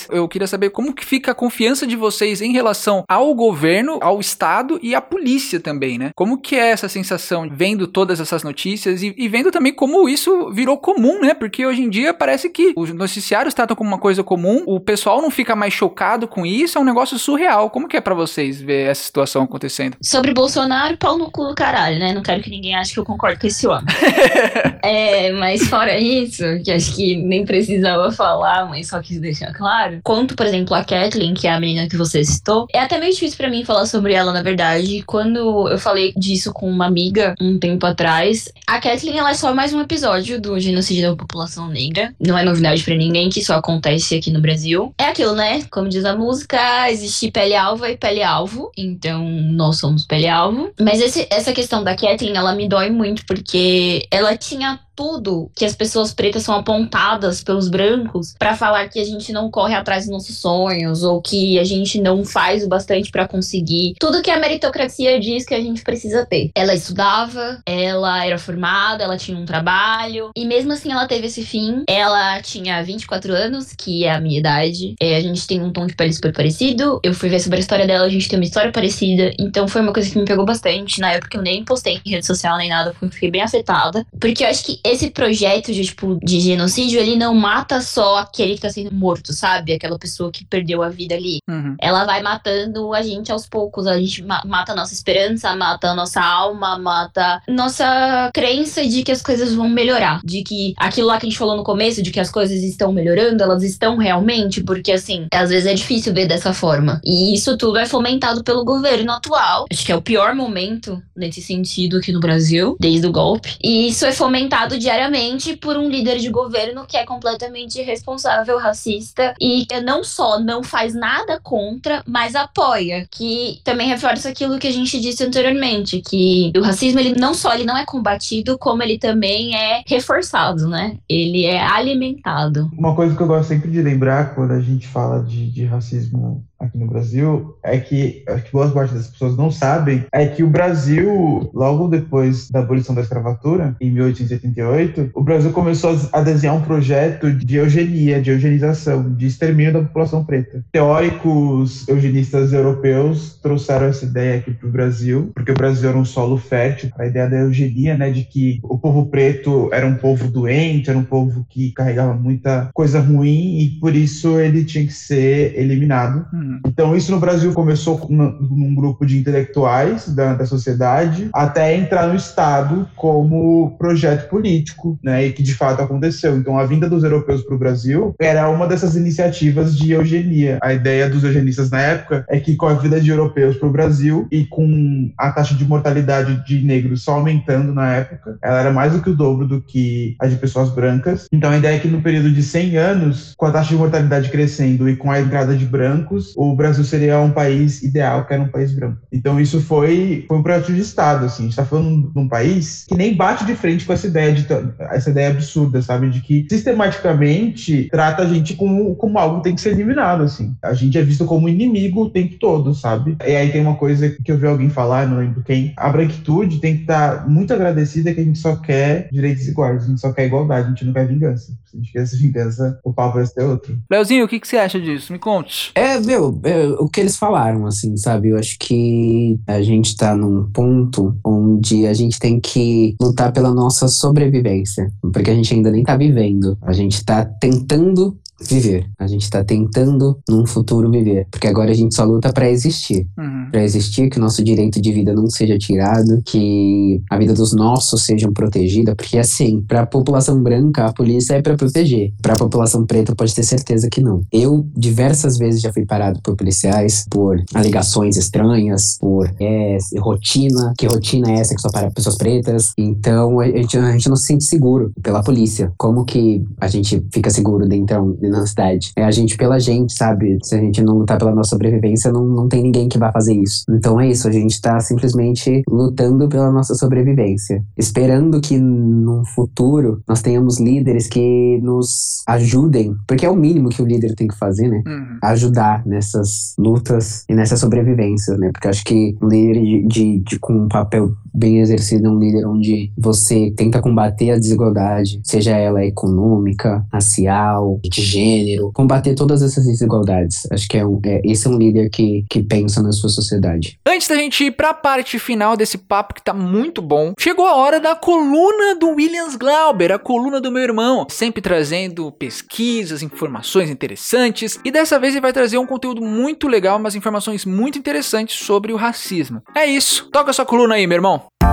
[0.10, 4.20] Eu queria saber como que fica a confiança de vocês em relação ao governo, ao
[4.20, 6.12] Estado e à polícia também, né?
[6.16, 10.52] Como que é essa sensação vendo todas essas notícias e, e vendo também como isso
[10.52, 11.34] virou comum, né?
[11.34, 15.22] Porque hoje em dia parece que os noticiários tratam como uma coisa comum, o pessoal
[15.22, 17.70] não fica mais chocado com isso, é um negócio surreal.
[17.70, 19.98] Como que é para vocês ver essa situação acontecendo?
[20.02, 22.14] Sobre Bolsonaro, pau no cu do caralho, né?
[22.14, 23.86] Não quero que ninguém ache que eu concordo com esse homem.
[24.84, 30.00] é, mas fora isso, que acho que nem precisava falar, mas só quis deixar claro.
[30.04, 33.14] Quanto, por exemplo, a Kathleen, que é a menina que você citou, é até meio
[33.14, 35.04] difícil para mim falar sobre ela, na verdade.
[35.06, 39.54] Quando eu falei disso com uma amiga um tempo atrás, a Kathleen ela é só
[39.54, 42.14] mais um episódio do genocídio da população negra.
[42.20, 44.94] Não é novidade para ninguém que isso acontece aqui no Brasil.
[44.98, 45.64] É aquilo, né?
[45.72, 48.72] Como diz a música, existe pele alva e pele alvo.
[48.78, 50.72] Então, nós somos pele alvo.
[50.80, 55.64] Mas esse, essa questão da Kathleen, ela me dói muito porque ela tinha tudo que
[55.64, 60.04] as pessoas pretas são apontadas pelos brancos para falar que a gente não corre atrás
[60.04, 64.30] dos nossos sonhos ou que a gente não faz o bastante para conseguir tudo que
[64.30, 66.52] a meritocracia diz que a gente precisa ter.
[66.54, 71.44] Ela estudava, ela era formada, ela tinha um trabalho e mesmo assim ela teve esse
[71.46, 71.84] fim.
[71.88, 74.96] Ela tinha 24 anos, que é a minha idade.
[75.00, 77.00] É, a gente tem um tom de pele super parecido.
[77.02, 79.32] Eu fui ver sobre a história dela, a gente tem uma história parecida.
[79.40, 81.00] Então foi uma coisa que me pegou bastante.
[81.00, 84.06] Na época eu nem postei em rede social nem nada, fiquei bem afetada.
[84.20, 88.56] Porque eu acho que esse projeto de, tipo, de genocídio, ele não mata só aquele
[88.56, 89.74] que tá sendo morto, sabe?
[89.74, 91.40] Aquela pessoa que perdeu a vida ali.
[91.50, 91.76] Uhum.
[91.80, 93.88] Ela vai matando a gente aos poucos.
[93.88, 99.04] A gente ma mata a nossa esperança, mata a nossa alma, mata nossa crença de
[99.04, 100.22] que as coisas vão melhorar.
[100.24, 102.92] De que aquilo lá que a gente falou no começo, de que as coisas estão
[102.92, 107.00] melhorando, elas estão realmente, porque assim, às vezes é difícil ver dessa forma.
[107.04, 109.66] E isso tudo é fomentado pelo governo atual.
[109.72, 113.56] Acho que é o pior momento nesse sentido aqui no Brasil, desde o golpe.
[113.64, 119.34] E isso é fomentado diariamente por um líder de governo que é completamente irresponsável, racista
[119.40, 124.74] e não só não faz nada contra, mas apoia, que também reforça aquilo que a
[124.74, 128.98] gente disse anteriormente, que o racismo ele não só ele não é combatido, como ele
[128.98, 130.98] também é reforçado, né?
[131.08, 132.70] Ele é alimentado.
[132.78, 136.44] Uma coisa que eu gosto sempre de lembrar quando a gente fala de, de racismo
[136.60, 140.44] aqui no Brasil é que acho que boa parte das pessoas não sabem é que
[140.44, 146.56] o Brasil logo depois da abolição da escravatura em 1888 o Brasil começou a desenhar
[146.56, 150.64] um projeto de eugenia de eugenização de extermínio da população preta.
[150.72, 156.06] Teóricos eugenistas europeus trouxeram essa ideia aqui para o Brasil porque o Brasil era um
[156.06, 156.90] solo fértil.
[156.98, 161.00] A ideia da eugenia né de que o povo preto era um povo doente era
[161.00, 166.26] um povo que carregava muita coisa ruim e por isso ele tinha que ser eliminado.
[166.34, 166.49] Hum.
[166.66, 172.08] Então, isso no Brasil começou com, num grupo de intelectuais da, da sociedade, até entrar
[172.08, 175.26] no Estado como projeto político, né?
[175.26, 176.38] E que de fato aconteceu.
[176.38, 180.60] Então, a vinda dos europeus para o Brasil era uma dessas iniciativas de eugenia.
[180.62, 183.72] A ideia dos eugenistas na época é que com a vida de europeus para o
[183.72, 188.72] Brasil e com a taxa de mortalidade de negros só aumentando na época, ela era
[188.72, 191.28] mais do que o dobro do que a de pessoas brancas.
[191.32, 194.30] Então, a ideia é que no período de 100 anos, com a taxa de mortalidade
[194.30, 198.42] crescendo e com a entrada de brancos, o Brasil seria um país ideal, que era
[198.42, 199.02] um país branco.
[199.12, 201.44] Então isso foi, foi um projeto de Estado, assim.
[201.44, 204.32] A gente está falando de um país que nem bate de frente com essa ideia,
[204.32, 204.48] de,
[204.80, 206.10] essa ideia absurda, sabe?
[206.10, 210.56] De que sistematicamente trata a gente como, como algo que tem que ser eliminado, assim.
[210.64, 213.18] A gente é visto como inimigo o tempo todo, sabe?
[213.28, 215.74] E aí tem uma coisa que eu vi alguém falar, não lembro quem.
[215.76, 219.84] A branquitude tem que estar tá muito agradecida que a gente só quer direitos iguais,
[219.84, 221.52] a gente só quer igualdade, a gente não quer vingança.
[221.66, 223.78] Se a gente quer essa vingança, o pau vai ser outro.
[223.92, 225.12] Leozinho, o que, que você acha disso?
[225.12, 225.72] Me conte.
[225.76, 228.30] É, meu, é, o que eles falaram, assim, sabe?
[228.30, 233.54] Eu acho que a gente tá num ponto onde a gente tem que lutar pela
[233.54, 236.58] nossa sobrevivência, porque a gente ainda nem tá vivendo.
[236.62, 238.86] A gente tá tentando viver.
[238.98, 243.08] A gente está tentando num futuro viver, porque agora a gente só luta para existir,
[243.18, 243.48] uhum.
[243.52, 247.54] para existir que o nosso direito de vida não seja tirado, que a vida dos
[247.54, 252.34] nossos seja protegida, porque assim, para a população branca a polícia é para proteger, para
[252.34, 254.22] a população preta pode ter certeza que não.
[254.32, 260.86] Eu diversas vezes já fui parado por policiais por alegações estranhas, por é, rotina, que
[260.88, 262.74] rotina é essa que só para pessoas pretas.
[262.78, 265.72] Então a gente, a gente não se sente seguro pela polícia.
[265.78, 268.92] Como que a gente fica seguro dentro na cidade.
[268.96, 270.38] É a gente pela gente, sabe?
[270.44, 273.34] Se a gente não lutar pela nossa sobrevivência, não, não tem ninguém que vá fazer
[273.34, 273.64] isso.
[273.70, 277.64] Então é isso, a gente tá simplesmente lutando pela nossa sobrevivência.
[277.78, 283.82] Esperando que no futuro nós tenhamos líderes que nos ajudem, porque é o mínimo que
[283.82, 284.84] o líder tem que fazer, né?
[284.86, 285.18] Uhum.
[285.24, 288.52] Ajudar nessas lutas e nessa sobrevivência, né?
[288.52, 292.46] Porque acho que um líder de, de, de com um papel bem exercido um líder
[292.46, 299.66] onde você tenta combater a desigualdade, seja ela econômica, racial, de gênero, combater todas essas
[299.66, 300.48] desigualdades.
[300.52, 303.80] Acho que é, um, é esse é um líder que, que pensa na sua sociedade.
[303.86, 307.46] Antes da gente ir para a parte final desse papo que tá muito bom, chegou
[307.46, 313.02] a hora da coluna do Williams Glauber, a coluna do meu irmão, sempre trazendo pesquisas,
[313.02, 317.78] informações interessantes, e dessa vez ele vai trazer um conteúdo muito legal, umas informações muito
[317.78, 319.42] interessantes sobre o racismo.
[319.56, 320.10] É isso.
[320.12, 321.19] Toca sua coluna aí, meu irmão.
[321.20, 321.50] không?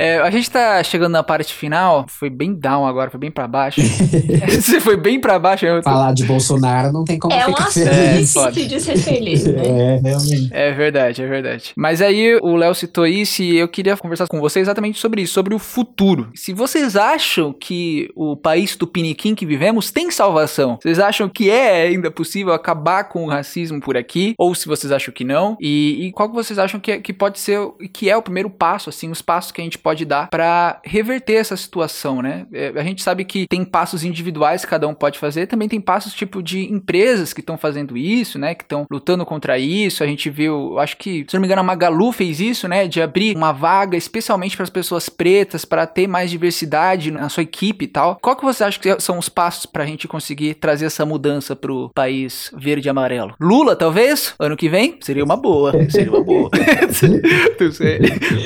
[0.00, 2.06] É, a gente tá chegando na parte final.
[2.08, 3.80] Foi bem down agora, foi bem pra baixo.
[4.48, 5.66] Você foi bem pra baixo.
[5.66, 5.90] Eu tô...
[5.90, 8.32] Falar de Bolsonaro não tem como É um ficar assunto feliz.
[8.34, 9.62] difícil de ser feliz, né?
[9.66, 10.48] É, Realmente.
[10.52, 11.72] É verdade, é verdade.
[11.76, 15.34] Mas aí o Léo citou isso e eu queria conversar com você exatamente sobre isso,
[15.34, 16.30] sobre o futuro.
[16.34, 21.82] Se vocês acham que o país tupiniquim que vivemos tem salvação, vocês acham que é
[21.82, 24.34] ainda possível acabar com o racismo por aqui?
[24.38, 25.56] Ou se vocês acham que não?
[25.60, 27.58] E, e qual que vocês acham que, é- que pode ser,
[27.92, 31.34] que é o primeiro passo, assim, os passos que a gente pode dar pra reverter
[31.34, 32.46] essa situação, né?
[32.52, 35.80] É, a gente sabe que tem passos individuais que cada um pode fazer, também tem
[35.80, 38.54] passos tipo de empresas que estão fazendo isso, né?
[38.54, 40.02] Que estão lutando contra isso.
[40.02, 42.86] A gente viu, acho que, se não me engano, a Magalu fez isso, né?
[42.86, 47.42] De abrir uma vaga especialmente para as pessoas pretas, para ter mais diversidade na sua
[47.42, 48.18] equipe e tal.
[48.20, 51.90] Qual que você acha que são os passos pra gente conseguir trazer essa mudança pro
[51.94, 53.34] país verde e amarelo?
[53.40, 54.34] Lula, talvez?
[54.38, 54.98] Ano que vem?
[55.00, 55.72] Seria uma boa.
[55.90, 56.50] Seria uma boa.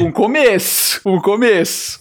[0.00, 1.00] Um começo.
[1.06, 1.33] Um começo.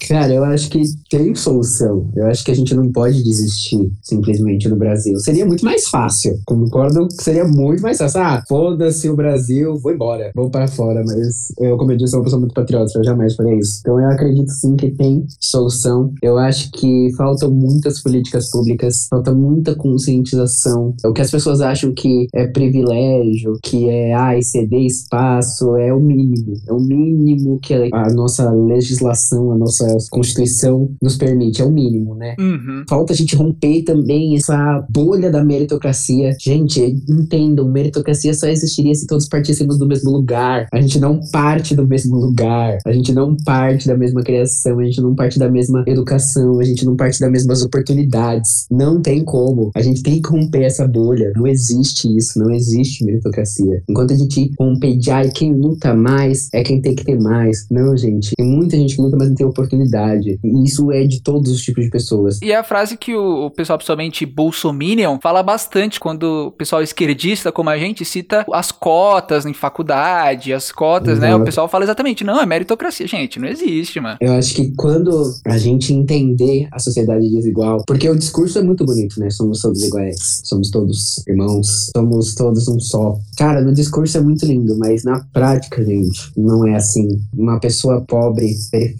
[0.07, 2.09] Cara, eu acho que tem solução.
[2.15, 5.17] Eu acho que a gente não pode desistir simplesmente no Brasil.
[5.19, 6.39] Seria muito mais fácil.
[6.45, 8.21] Concordo que seria muito mais fácil.
[8.21, 10.31] Ah, foda-se o Brasil, vou embora.
[10.35, 11.03] Vou para fora.
[11.05, 12.99] Mas eu, como eu disse, sou uma pessoa muito patriótica.
[12.99, 13.79] Eu jamais faria isso.
[13.81, 16.13] Então eu acredito sim que tem solução.
[16.21, 20.95] Eu acho que faltam muitas políticas públicas, falta muita conscientização.
[21.05, 25.99] O que as pessoas acham que é privilégio, que é ah, exceder espaço, é o
[25.99, 26.53] mínimo.
[26.67, 29.12] É o mínimo que a nossa legislação,
[29.51, 31.61] a nossa Constituição nos permite.
[31.61, 32.35] É o mínimo, né?
[32.39, 32.83] Uhum.
[32.89, 36.35] Falta a gente romper também essa bolha da meritocracia.
[36.39, 40.67] Gente, entendam, meritocracia só existiria se todos partíssemos do mesmo lugar.
[40.71, 42.77] A gente não parte do mesmo lugar.
[42.85, 44.79] A gente não parte da mesma criação.
[44.79, 46.59] A gente não parte da mesma educação.
[46.59, 48.65] A gente não parte das mesmas oportunidades.
[48.71, 49.71] Não tem como.
[49.75, 51.31] A gente tem que romper essa bolha.
[51.35, 52.39] Não existe isso.
[52.39, 53.81] Não existe meritocracia.
[53.89, 57.65] Enquanto a gente romper de ai, quem luta mais é quem tem que ter mais.
[57.69, 58.31] Não, gente.
[58.35, 60.39] Tem muita gente mas não tem oportunidade.
[60.43, 62.41] E isso é de todos os tipos de pessoas.
[62.41, 66.81] E é a frase que o, o pessoal, principalmente Bolsominion, fala bastante quando o pessoal
[66.81, 71.35] esquerdista, como a gente, cita as cotas em faculdade, as cotas, né?
[71.35, 73.07] O pessoal fala exatamente, não, é meritocracia.
[73.07, 74.17] Gente, não existe, mano.
[74.21, 78.85] Eu acho que quando a gente entender a sociedade desigual, porque o discurso é muito
[78.85, 79.29] bonito, né?
[79.29, 83.17] Somos todos iguais, somos todos irmãos, somos todos um só.
[83.37, 87.19] Cara, no discurso é muito lindo, mas na prática, gente, não é assim.
[87.33, 88.92] Uma pessoa pobre, periférica,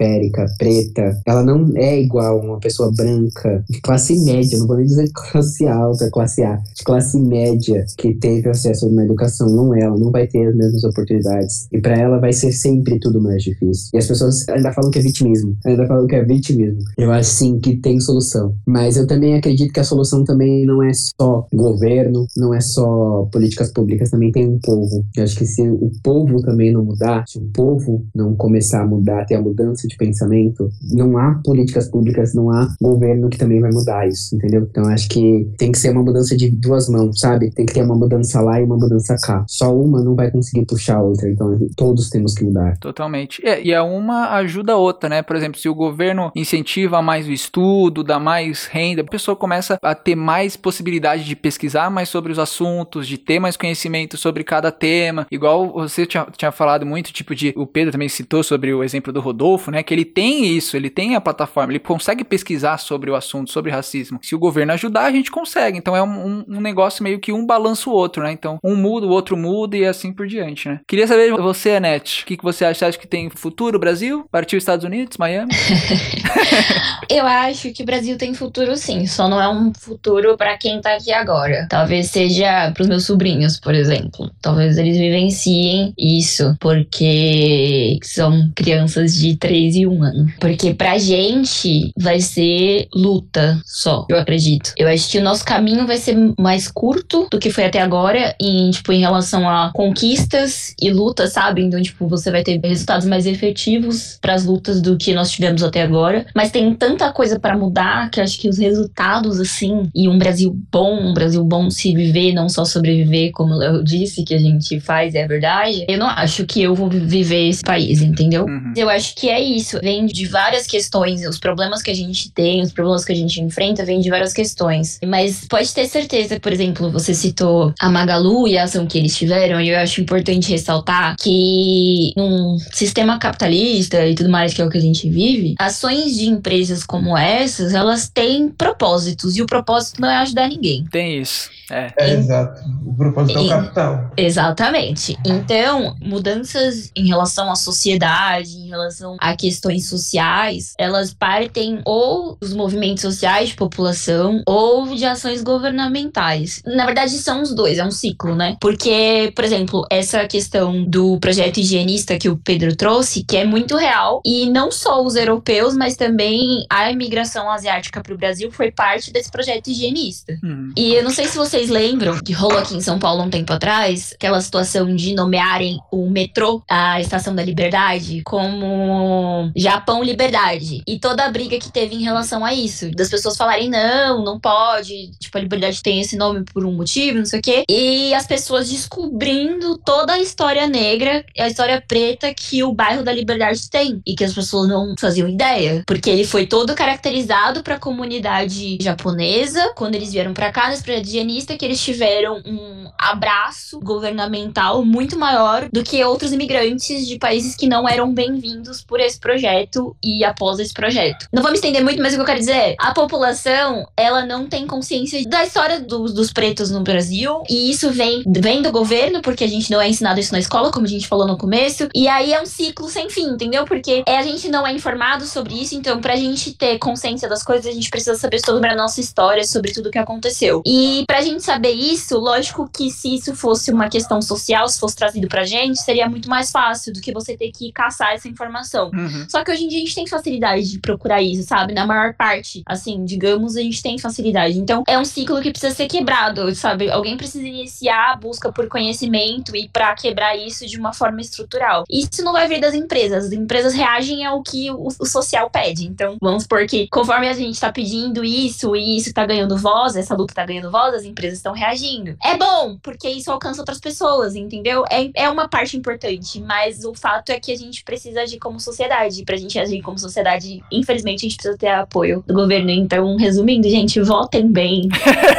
[0.58, 5.10] preta, ela não é igual uma pessoa branca, de classe média, não vou nem dizer
[5.14, 9.50] classe alta, classe A, de classe média, que teve acesso a uma educação.
[9.50, 11.68] Não é, ela não vai ter as mesmas oportunidades.
[11.72, 13.90] E pra ela vai ser sempre tudo mais difícil.
[13.94, 16.82] E as pessoas ainda falam que é vitimismo, ainda falam que é vitimismo.
[16.98, 18.54] Eu acho sim que tem solução.
[18.66, 23.28] Mas eu também acredito que a solução também não é só governo, não é só
[23.32, 25.06] políticas públicas, também tem um povo.
[25.16, 28.88] Eu acho que se o povo também não mudar, se o povo não começar a
[28.88, 33.60] mudar, ter a mudança de pensamento, não há políticas públicas, não há governo que também
[33.60, 34.68] vai mudar isso, entendeu?
[34.70, 37.52] Então acho que tem que ser uma mudança de duas mãos, sabe?
[37.52, 39.44] Tem que ter uma mudança lá e uma mudança cá.
[39.48, 42.78] Só uma não vai conseguir puxar a outra, então todos temos que mudar.
[42.78, 43.46] Totalmente.
[43.46, 45.22] É, e a uma ajuda a outra, né?
[45.22, 49.78] Por exemplo, se o governo incentiva mais o estudo, dá mais renda, a pessoa começa
[49.82, 54.44] a ter mais possibilidade de pesquisar mais sobre os assuntos, de ter mais conhecimento sobre
[54.44, 55.28] cada tema.
[55.32, 57.54] Igual você tinha, tinha falado muito, tipo de.
[57.56, 59.84] O Pedro também citou sobre o exemplo do Rodolfo, né?
[59.84, 63.72] Que ele tem isso, ele tem a plataforma, ele consegue pesquisar sobre o assunto, sobre
[63.72, 64.20] racismo.
[64.22, 65.78] Se o governo ajudar, a gente consegue.
[65.78, 68.32] Então é um, um- negócio meio que um balança o outro, né?
[68.32, 70.80] Então um muda, o outro muda e assim por diante, né?
[70.88, 72.88] Queria saber você, Anete, o que, que você acha?
[72.88, 74.26] Acha que tem futuro Brasil?
[74.32, 75.52] Partiu Estados Unidos, Miami?
[77.10, 80.80] Eu acho que o Brasil tem futuro sim, só não é um futuro pra quem
[80.82, 81.68] tá aqui agora.
[81.70, 84.32] Talvez seja pros meus sobrinhos, por exemplo.
[84.42, 90.28] Talvez eles vivenciem isso, porque são crianças de 3 e 1 ano.
[90.40, 94.74] Porque pra gente vai ser luta só, eu acredito.
[94.78, 98.36] Eu acho que o nosso caminho vai ser mais curto do que foi até agora,
[98.40, 101.64] em, tipo, em relação a conquistas e lutas, sabe?
[101.64, 105.82] Então, tipo, você vai ter resultados mais efetivos pras lutas do que nós tivemos até
[105.82, 106.26] agora.
[106.36, 110.18] Mas tem tanta coisa pra mudar que eu acho que os resultados, assim, e um
[110.18, 114.34] Brasil bom, um Brasil bom se viver, não só sobreviver, como o Léo disse, que
[114.34, 115.86] a gente faz, é verdade.
[115.88, 118.46] Eu não acho que eu vou viver esse país, entendeu?
[118.46, 118.74] Uhum.
[118.76, 119.53] Eu acho que é isso.
[119.82, 121.26] Vem de várias questões.
[121.26, 124.34] Os problemas que a gente tem, os problemas que a gente enfrenta, vêm de várias
[124.34, 125.00] questões.
[125.06, 129.16] Mas pode ter certeza, por exemplo, você citou a Magalu e a ação que eles
[129.16, 134.66] tiveram, e eu acho importante ressaltar que num sistema capitalista e tudo mais, que é
[134.66, 139.36] o que a gente vive, ações de empresas como essas, elas têm propósitos.
[139.36, 140.86] E o propósito não é ajudar ninguém.
[140.92, 141.50] Tem isso.
[141.72, 141.92] É.
[141.98, 142.62] É, exato.
[142.86, 144.12] O propósito é o capital.
[144.18, 145.18] Exatamente.
[145.26, 152.54] Então, mudanças em relação à sociedade, em relação a questões sociais, elas partem ou dos
[152.54, 156.62] movimentos sociais de população ou de ações governamentais.
[156.66, 158.56] Na verdade, são os dois, é um ciclo, né?
[158.62, 163.76] Porque, por exemplo, essa questão do projeto higienista que o Pedro trouxe, que é muito
[163.76, 168.72] real, e não só os europeus, mas também a imigração asiática para o Brasil foi
[168.72, 170.40] parte desse projeto higienista.
[170.42, 170.72] Uhum.
[170.78, 173.52] E eu não sei se vocês lembram que rolou aqui em São Paulo um tempo
[173.52, 180.82] atrás, aquela situação de nomearem o metrô, a Estação da Liberdade, como Japão Liberdade.
[180.88, 182.92] E toda a briga que teve em relação a isso.
[182.92, 185.12] Das pessoas falarem, não, não pode.
[185.20, 187.64] Tipo, a Liberdade tem esse nome por um motivo, não sei o quê.
[187.70, 193.12] E as pessoas descobrindo toda a história negra, a história preta que o bairro da
[193.12, 194.02] Liberdade tem.
[194.06, 195.84] E que as pessoas não faziam ideia.
[195.86, 199.74] Porque ele foi todo caracterizado pra comunidade japonesa.
[199.76, 205.68] Quando eles vieram pra cá, projeto higienista, que eles tiveram um abraço governamental muito maior
[205.72, 210.60] do que outros imigrantes de países que não eram bem-vindos por esse projeto e após
[210.60, 211.28] esse projeto.
[211.32, 214.26] Não vou me estender muito, mas o que eu quero dizer é, a população, ela
[214.26, 218.72] não tem consciência da história dos, dos pretos no Brasil, e isso vem, vem do
[218.72, 221.38] governo, porque a gente não é ensinado isso na escola, como a gente falou no
[221.38, 223.66] começo, e aí é um ciclo sem fim, entendeu?
[223.66, 227.44] Porque é, a gente não é informado sobre isso, então pra gente ter consciência das
[227.44, 230.62] coisas, a gente precisa saber sobre a nossa história, sobre tudo que aconteceu.
[230.66, 234.96] E pra gente saber isso, lógico que se isso fosse uma questão social, se fosse
[234.96, 238.92] trazido pra gente, seria muito mais fácil do que você ter que caçar essa informação.
[239.04, 239.26] Uhum.
[239.30, 241.74] Só que hoje em dia a gente tem facilidade de procurar isso, sabe?
[241.74, 244.58] Na maior parte, assim, digamos, a gente tem facilidade.
[244.58, 246.90] Então é um ciclo que precisa ser quebrado, sabe?
[246.90, 251.84] Alguém precisa iniciar a busca por conhecimento e pra quebrar isso de uma forma estrutural.
[251.90, 253.26] Isso não vai vir das empresas.
[253.26, 255.86] As empresas reagem ao que o, o social pede.
[255.86, 259.96] Então, vamos supor que conforme a gente tá pedindo isso e isso tá ganhando voz,
[259.96, 262.16] essa luta tá ganhando voz, as empresas estão reagindo.
[262.24, 264.84] É bom, porque isso alcança outras pessoas, entendeu?
[264.90, 268.60] É, é uma parte importante, mas o fato é que a gente precisa agir como
[268.60, 268.93] sociedade.
[268.94, 269.24] Sociedade.
[269.26, 272.70] Pra gente agir como sociedade, infelizmente, a gente precisa ter apoio do governo.
[272.70, 274.90] Então, resumindo, gente, votem bem.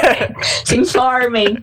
[0.64, 1.58] Se informem.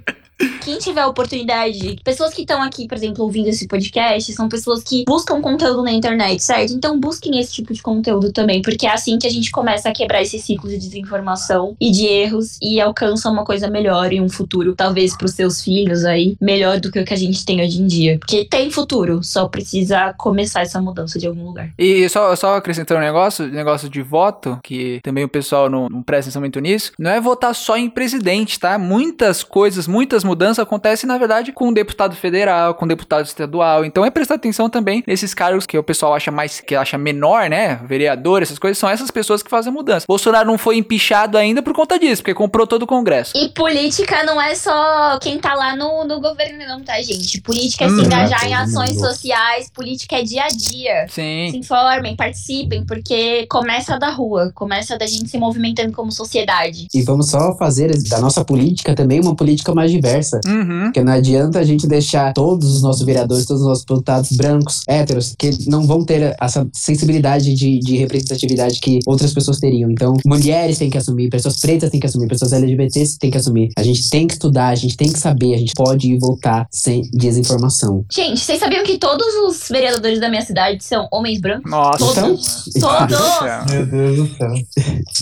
[0.62, 5.04] Quem tiver oportunidade, pessoas que estão aqui, por exemplo, ouvindo esse podcast, são pessoas que
[5.08, 6.74] buscam conteúdo na internet, certo?
[6.74, 9.92] Então busquem esse tipo de conteúdo também, porque é assim que a gente começa a
[9.92, 14.30] quebrar esse ciclo de desinformação e de erros e alcança uma coisa melhor e um
[14.30, 17.62] futuro, talvez para os seus filhos aí, melhor do que o que a gente tem
[17.62, 18.20] hoje em dia.
[18.20, 21.72] Porque tem futuro, só precisa começar essa mudança de algum lugar.
[21.78, 26.04] E só, só acrescentando um negócio, negócio de voto, que também o pessoal não, não
[26.04, 28.78] presta atenção muito nisso, não é votar só em presidente, tá?
[28.78, 33.86] Muitas coisas, muitas mudança acontece, na verdade, com um deputado federal, com um deputado estadual.
[33.86, 37.50] Então é prestar atenção também nesses cargos que o pessoal acha mais, que acha menor,
[37.50, 37.80] né?
[37.86, 40.06] Vereador, essas coisas, são essas pessoas que fazem a mudança.
[40.08, 43.32] Bolsonaro não foi empichado ainda por conta disso, porque comprou todo o Congresso.
[43.36, 47.40] E política não é só quem tá lá no, no governo, não, tá, gente?
[47.42, 48.02] Política é se Hum.
[48.06, 49.08] engajar em Todo ações mundo.
[49.08, 51.06] sociais, política é dia a dia.
[51.08, 51.48] Se Sim.
[51.58, 56.88] informem, participem, porque começa da rua, começa da gente se movimentando como sociedade.
[56.94, 60.41] E vamos só fazer da nossa política também uma política mais diversa.
[60.46, 60.84] Uhum.
[60.86, 64.82] Porque não adianta a gente deixar todos os nossos vereadores, todos os nossos deputados brancos,
[64.88, 69.90] héteros, que não vão ter essa sensibilidade de, de representatividade que outras pessoas teriam.
[69.92, 73.70] Então, mulheres têm que assumir, pessoas pretas têm que assumir, pessoas LGBTs têm que assumir.
[73.78, 76.68] A gente tem que estudar, a gente tem que saber, a gente pode ir voltar
[76.72, 78.06] sem desinformação.
[78.12, 81.70] Gente, vocês sabiam que todos os vereadores da minha cidade são homens brancos?
[81.70, 82.22] Nossa.
[82.22, 82.68] Todos.
[82.76, 83.72] Então, Todos!
[83.72, 84.54] Meu Deus do céu.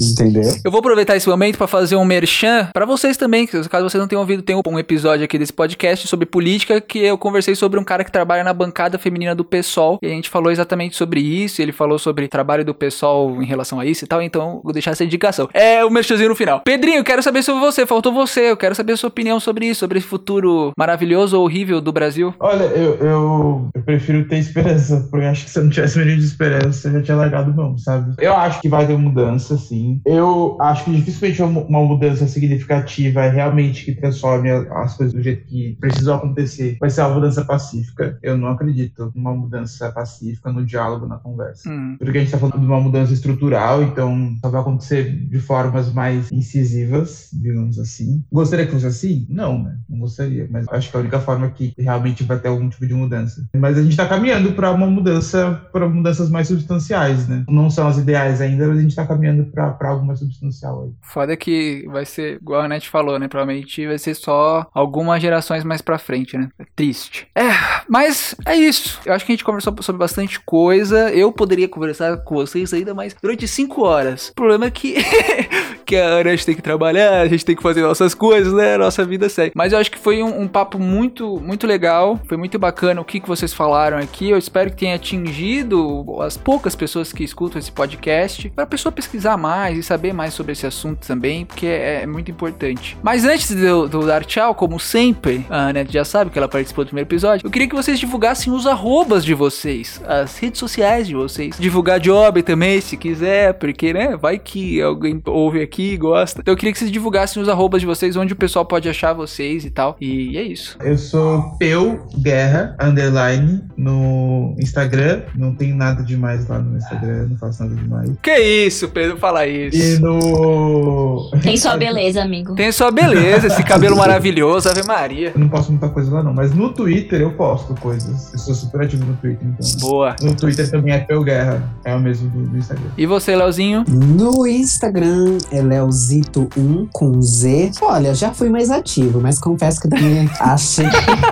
[0.01, 0.53] entendeu?
[0.63, 3.99] Eu vou aproveitar esse momento pra fazer um merchan pra vocês também, que caso vocês
[3.99, 7.79] não tenham ouvido, tem um episódio aqui desse podcast sobre política que eu conversei sobre
[7.79, 11.19] um cara que trabalha na bancada feminina do PSOL e a gente falou exatamente sobre
[11.19, 14.73] isso, ele falou sobre trabalho do PSOL em relação a isso e tal, então vou
[14.73, 15.49] deixar essa indicação.
[15.53, 16.61] É o merchanzinho no final.
[16.61, 19.79] Pedrinho, quero saber sobre você, faltou você, eu quero saber a sua opinião sobre isso,
[19.79, 22.33] sobre esse futuro maravilhoso ou horrível do Brasil.
[22.39, 26.17] Olha, eu, eu, eu prefiro ter esperança, porque acho que se eu não tivesse mínimo
[26.17, 28.13] de esperança, eu já tinha largado mão, sabe?
[28.19, 30.01] Eu acho que vai ter mudança, sim.
[30.05, 35.45] Eu acho que dificilmente uma mudança significativa é realmente que transforme as coisas do jeito
[35.45, 36.77] que precisam acontecer.
[36.79, 38.19] Vai ser uma mudança pacífica.
[38.21, 41.69] Eu não acredito numa mudança pacífica, no diálogo, na conversa.
[41.69, 41.95] Hum.
[41.97, 45.93] Porque a gente está falando de uma mudança estrutural, então só vai acontecer de formas
[45.93, 48.23] mais incisivas, digamos assim.
[48.31, 49.25] Gostaria que fosse assim?
[49.29, 49.77] Não, né?
[49.89, 50.47] Não gostaria.
[50.51, 53.47] Mas acho que é a única forma que realmente vai ter algum tipo de mudança.
[53.55, 57.45] Mas a gente está caminhando para uma mudança, para mudanças mais substanciais, né?
[57.47, 60.91] Não são as ideais ainda, mas a gente está caminhando para algo mais substancial aí.
[61.01, 63.29] Foda que vai ser, igual a Net falou, né?
[63.29, 66.49] Provavelmente vai ser só algumas gerações mais pra frente, né?
[66.59, 67.27] É triste.
[67.35, 67.49] É,
[67.87, 68.99] mas é isso.
[69.05, 71.11] Eu acho que a gente conversou sobre bastante coisa.
[71.11, 74.29] Eu poderia conversar com vocês ainda mais durante cinco horas.
[74.29, 74.95] O problema é que,
[75.85, 78.77] que a Net tem que trabalhar, a gente tem que fazer nossas coisas, né?
[78.77, 79.51] Nossa vida segue.
[79.55, 82.19] Mas eu acho que foi um, um papo muito, muito legal.
[82.27, 84.29] Foi muito bacana o que, que vocês falaram aqui.
[84.29, 88.49] Eu espero que tenha atingido as poucas pessoas que escutam esse podcast.
[88.49, 92.31] Pra pessoa pesquisar mais e saber mais sobre esse assunto também, porque é, é muito
[92.31, 92.97] importante.
[93.03, 96.37] Mas antes de eu, de eu dar tchau, como sempre, a Anete já sabe que
[96.37, 100.37] ela participou do primeiro episódio, eu queria que vocês divulgassem os arrobas de vocês, as
[100.37, 101.55] redes sociais de vocês.
[101.59, 106.41] Divulgar job também, se quiser, porque, né, vai que alguém ouve aqui e gosta.
[106.41, 109.13] Então eu queria que vocês divulgassem os arrobas de vocês, onde o pessoal pode achar
[109.13, 109.95] vocês e tal.
[109.99, 110.77] E é isso.
[110.81, 115.23] Eu sou Peu Guerra, underline, no Instagram.
[115.35, 118.11] Não tem nada demais lá no Instagram, não faço nada demais.
[118.21, 119.77] Que isso, Pedro, fala isso.
[119.77, 121.29] E no.
[121.41, 122.55] Tem sua beleza, amigo.
[122.55, 125.31] Tem sua beleza, esse cabelo maravilhoso, Ave Maria.
[125.33, 126.33] Eu não posto muita coisa lá, não.
[126.33, 128.31] Mas no Twitter eu posto coisas.
[128.33, 129.67] Eu sou super ativo no Twitter, então.
[129.79, 130.15] Boa.
[130.21, 131.63] No Twitter também é Peu Guerra.
[131.83, 132.89] É o mesmo do, do Instagram.
[132.97, 133.83] E você, Leozinho?
[133.87, 137.71] No Instagram é Leozito1 com Z.
[137.81, 140.81] Olha, já fui mais ativo, mas confesso que também acho,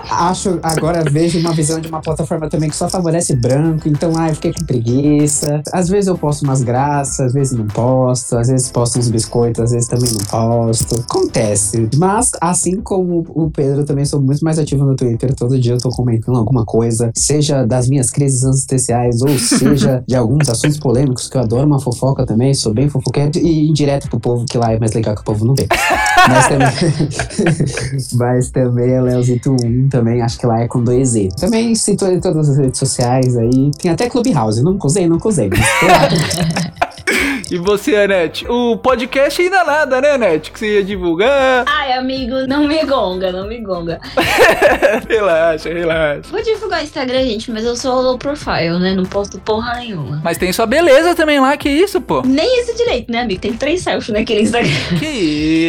[0.10, 4.30] acho agora vejo uma visão de uma plataforma também que só favorece branco, então ah,
[4.30, 5.62] eu fiquei com preguiça.
[5.72, 9.62] Às vezes eu posto umas graças, às vezes não posto, às vezes posto uns biscoitos,
[9.62, 11.00] às vezes também não posto.
[11.02, 11.90] Acontece.
[11.98, 15.34] Mas assim como o Pedro, eu também sou muito mais ativo no Twitter.
[15.36, 20.16] Todo dia eu tô comentando alguma coisa, seja das minhas crises existenciais ou seja de
[20.16, 24.20] alguns assuntos polêmicos que eu adoro uma fofoca também, sou bem fofoqueiro e indireto pro
[24.20, 25.68] povo que lá é mais legal que o povo não vê.
[26.28, 26.68] Mas também,
[28.18, 31.30] mas também é Leozito 1 também, acho que lá é com 2Z.
[31.40, 33.72] Também cito em todas as redes sociais aí.
[33.80, 34.62] Tem até Clubhouse.
[35.50, 36.97] Mas tô lá também.
[37.50, 38.46] E você, Anete?
[38.50, 40.52] O podcast ainda nada, né, Anete?
[40.52, 41.64] Que você ia divulgar.
[41.68, 44.02] Ai, amigo, não me gonga, não me gonga.
[45.08, 46.30] relaxa, relaxa.
[46.30, 48.94] Vou divulgar o Instagram, gente, mas eu sou low profile, né?
[48.94, 50.20] Não posto porra nenhuma.
[50.24, 52.22] Mas tem sua beleza também lá, que isso, pô?
[52.26, 53.40] Nem isso direito, né, amigo?
[53.40, 54.68] Tem três selfies naquele Instagram.
[55.00, 55.06] Que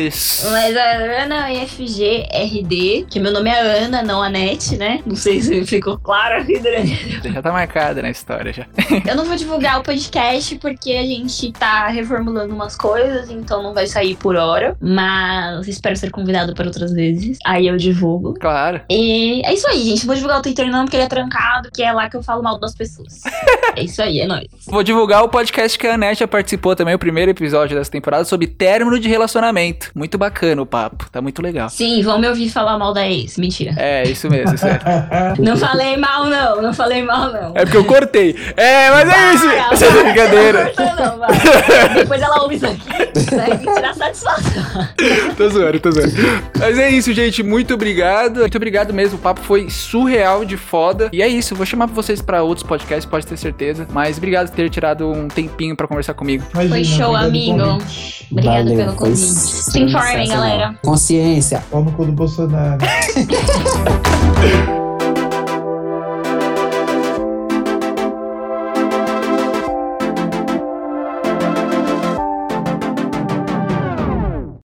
[0.08, 0.50] isso.
[0.50, 5.00] Mas a Ana IFG RD, que meu nome é Ana, não Anete, né?
[5.06, 7.20] Não sei se ficou claro aqui durante.
[7.32, 8.66] Já tá marcada na história já.
[9.08, 13.74] Eu não vou divulgar o podcast porque a gente tá reformulando umas coisas, então não
[13.74, 14.76] vai sair por hora.
[14.80, 17.38] Mas espero ser convidado para outras vezes.
[17.44, 18.34] Aí eu divulgo.
[18.34, 18.80] Claro.
[18.90, 20.06] E é isso aí, gente.
[20.06, 22.42] Vou divulgar o Twitter não, porque ele é trancado, que é lá que eu falo
[22.42, 23.22] mal das pessoas.
[23.76, 24.46] é isso aí, é nóis.
[24.66, 28.24] Vou divulgar o podcast que a Anete já participou também, o primeiro episódio dessa temporada,
[28.24, 29.90] sobre término de relacionamento.
[29.94, 31.68] Muito bacana o papo, tá muito legal.
[31.68, 33.36] Sim, vão me ouvir falar mal da ex.
[33.36, 33.74] Mentira.
[33.76, 34.78] É, isso mesmo, isso é.
[35.38, 36.62] Não falei mal, não.
[36.62, 37.52] Não falei mal, não.
[37.54, 38.36] É porque eu cortei.
[38.56, 39.48] É, mas é isso.
[39.48, 40.64] Essa é brincadeira.
[40.64, 41.28] Não, cortou, não, vai.
[41.94, 42.88] Depois ela ouve isso aqui,
[43.34, 44.88] vai tirar satisfação.
[45.36, 46.12] tô zoando, tô zoando.
[46.58, 47.42] Mas é isso, gente.
[47.42, 48.40] Muito obrigado.
[48.40, 49.18] Muito obrigado mesmo.
[49.18, 51.08] O papo foi surreal de foda.
[51.12, 51.54] E é isso.
[51.54, 53.86] Vou chamar vocês pra outros podcasts, pode ter certeza.
[53.92, 56.44] Mas obrigado por ter tirado um tempinho pra conversar comigo.
[56.52, 57.78] Imagina, Foi show, obrigado amigo.
[58.32, 59.18] Valeu, pelo convite.
[59.18, 60.74] Se informem, galera.
[60.82, 61.62] Consciência.
[61.70, 62.78] Pau no cu do Bolsonaro.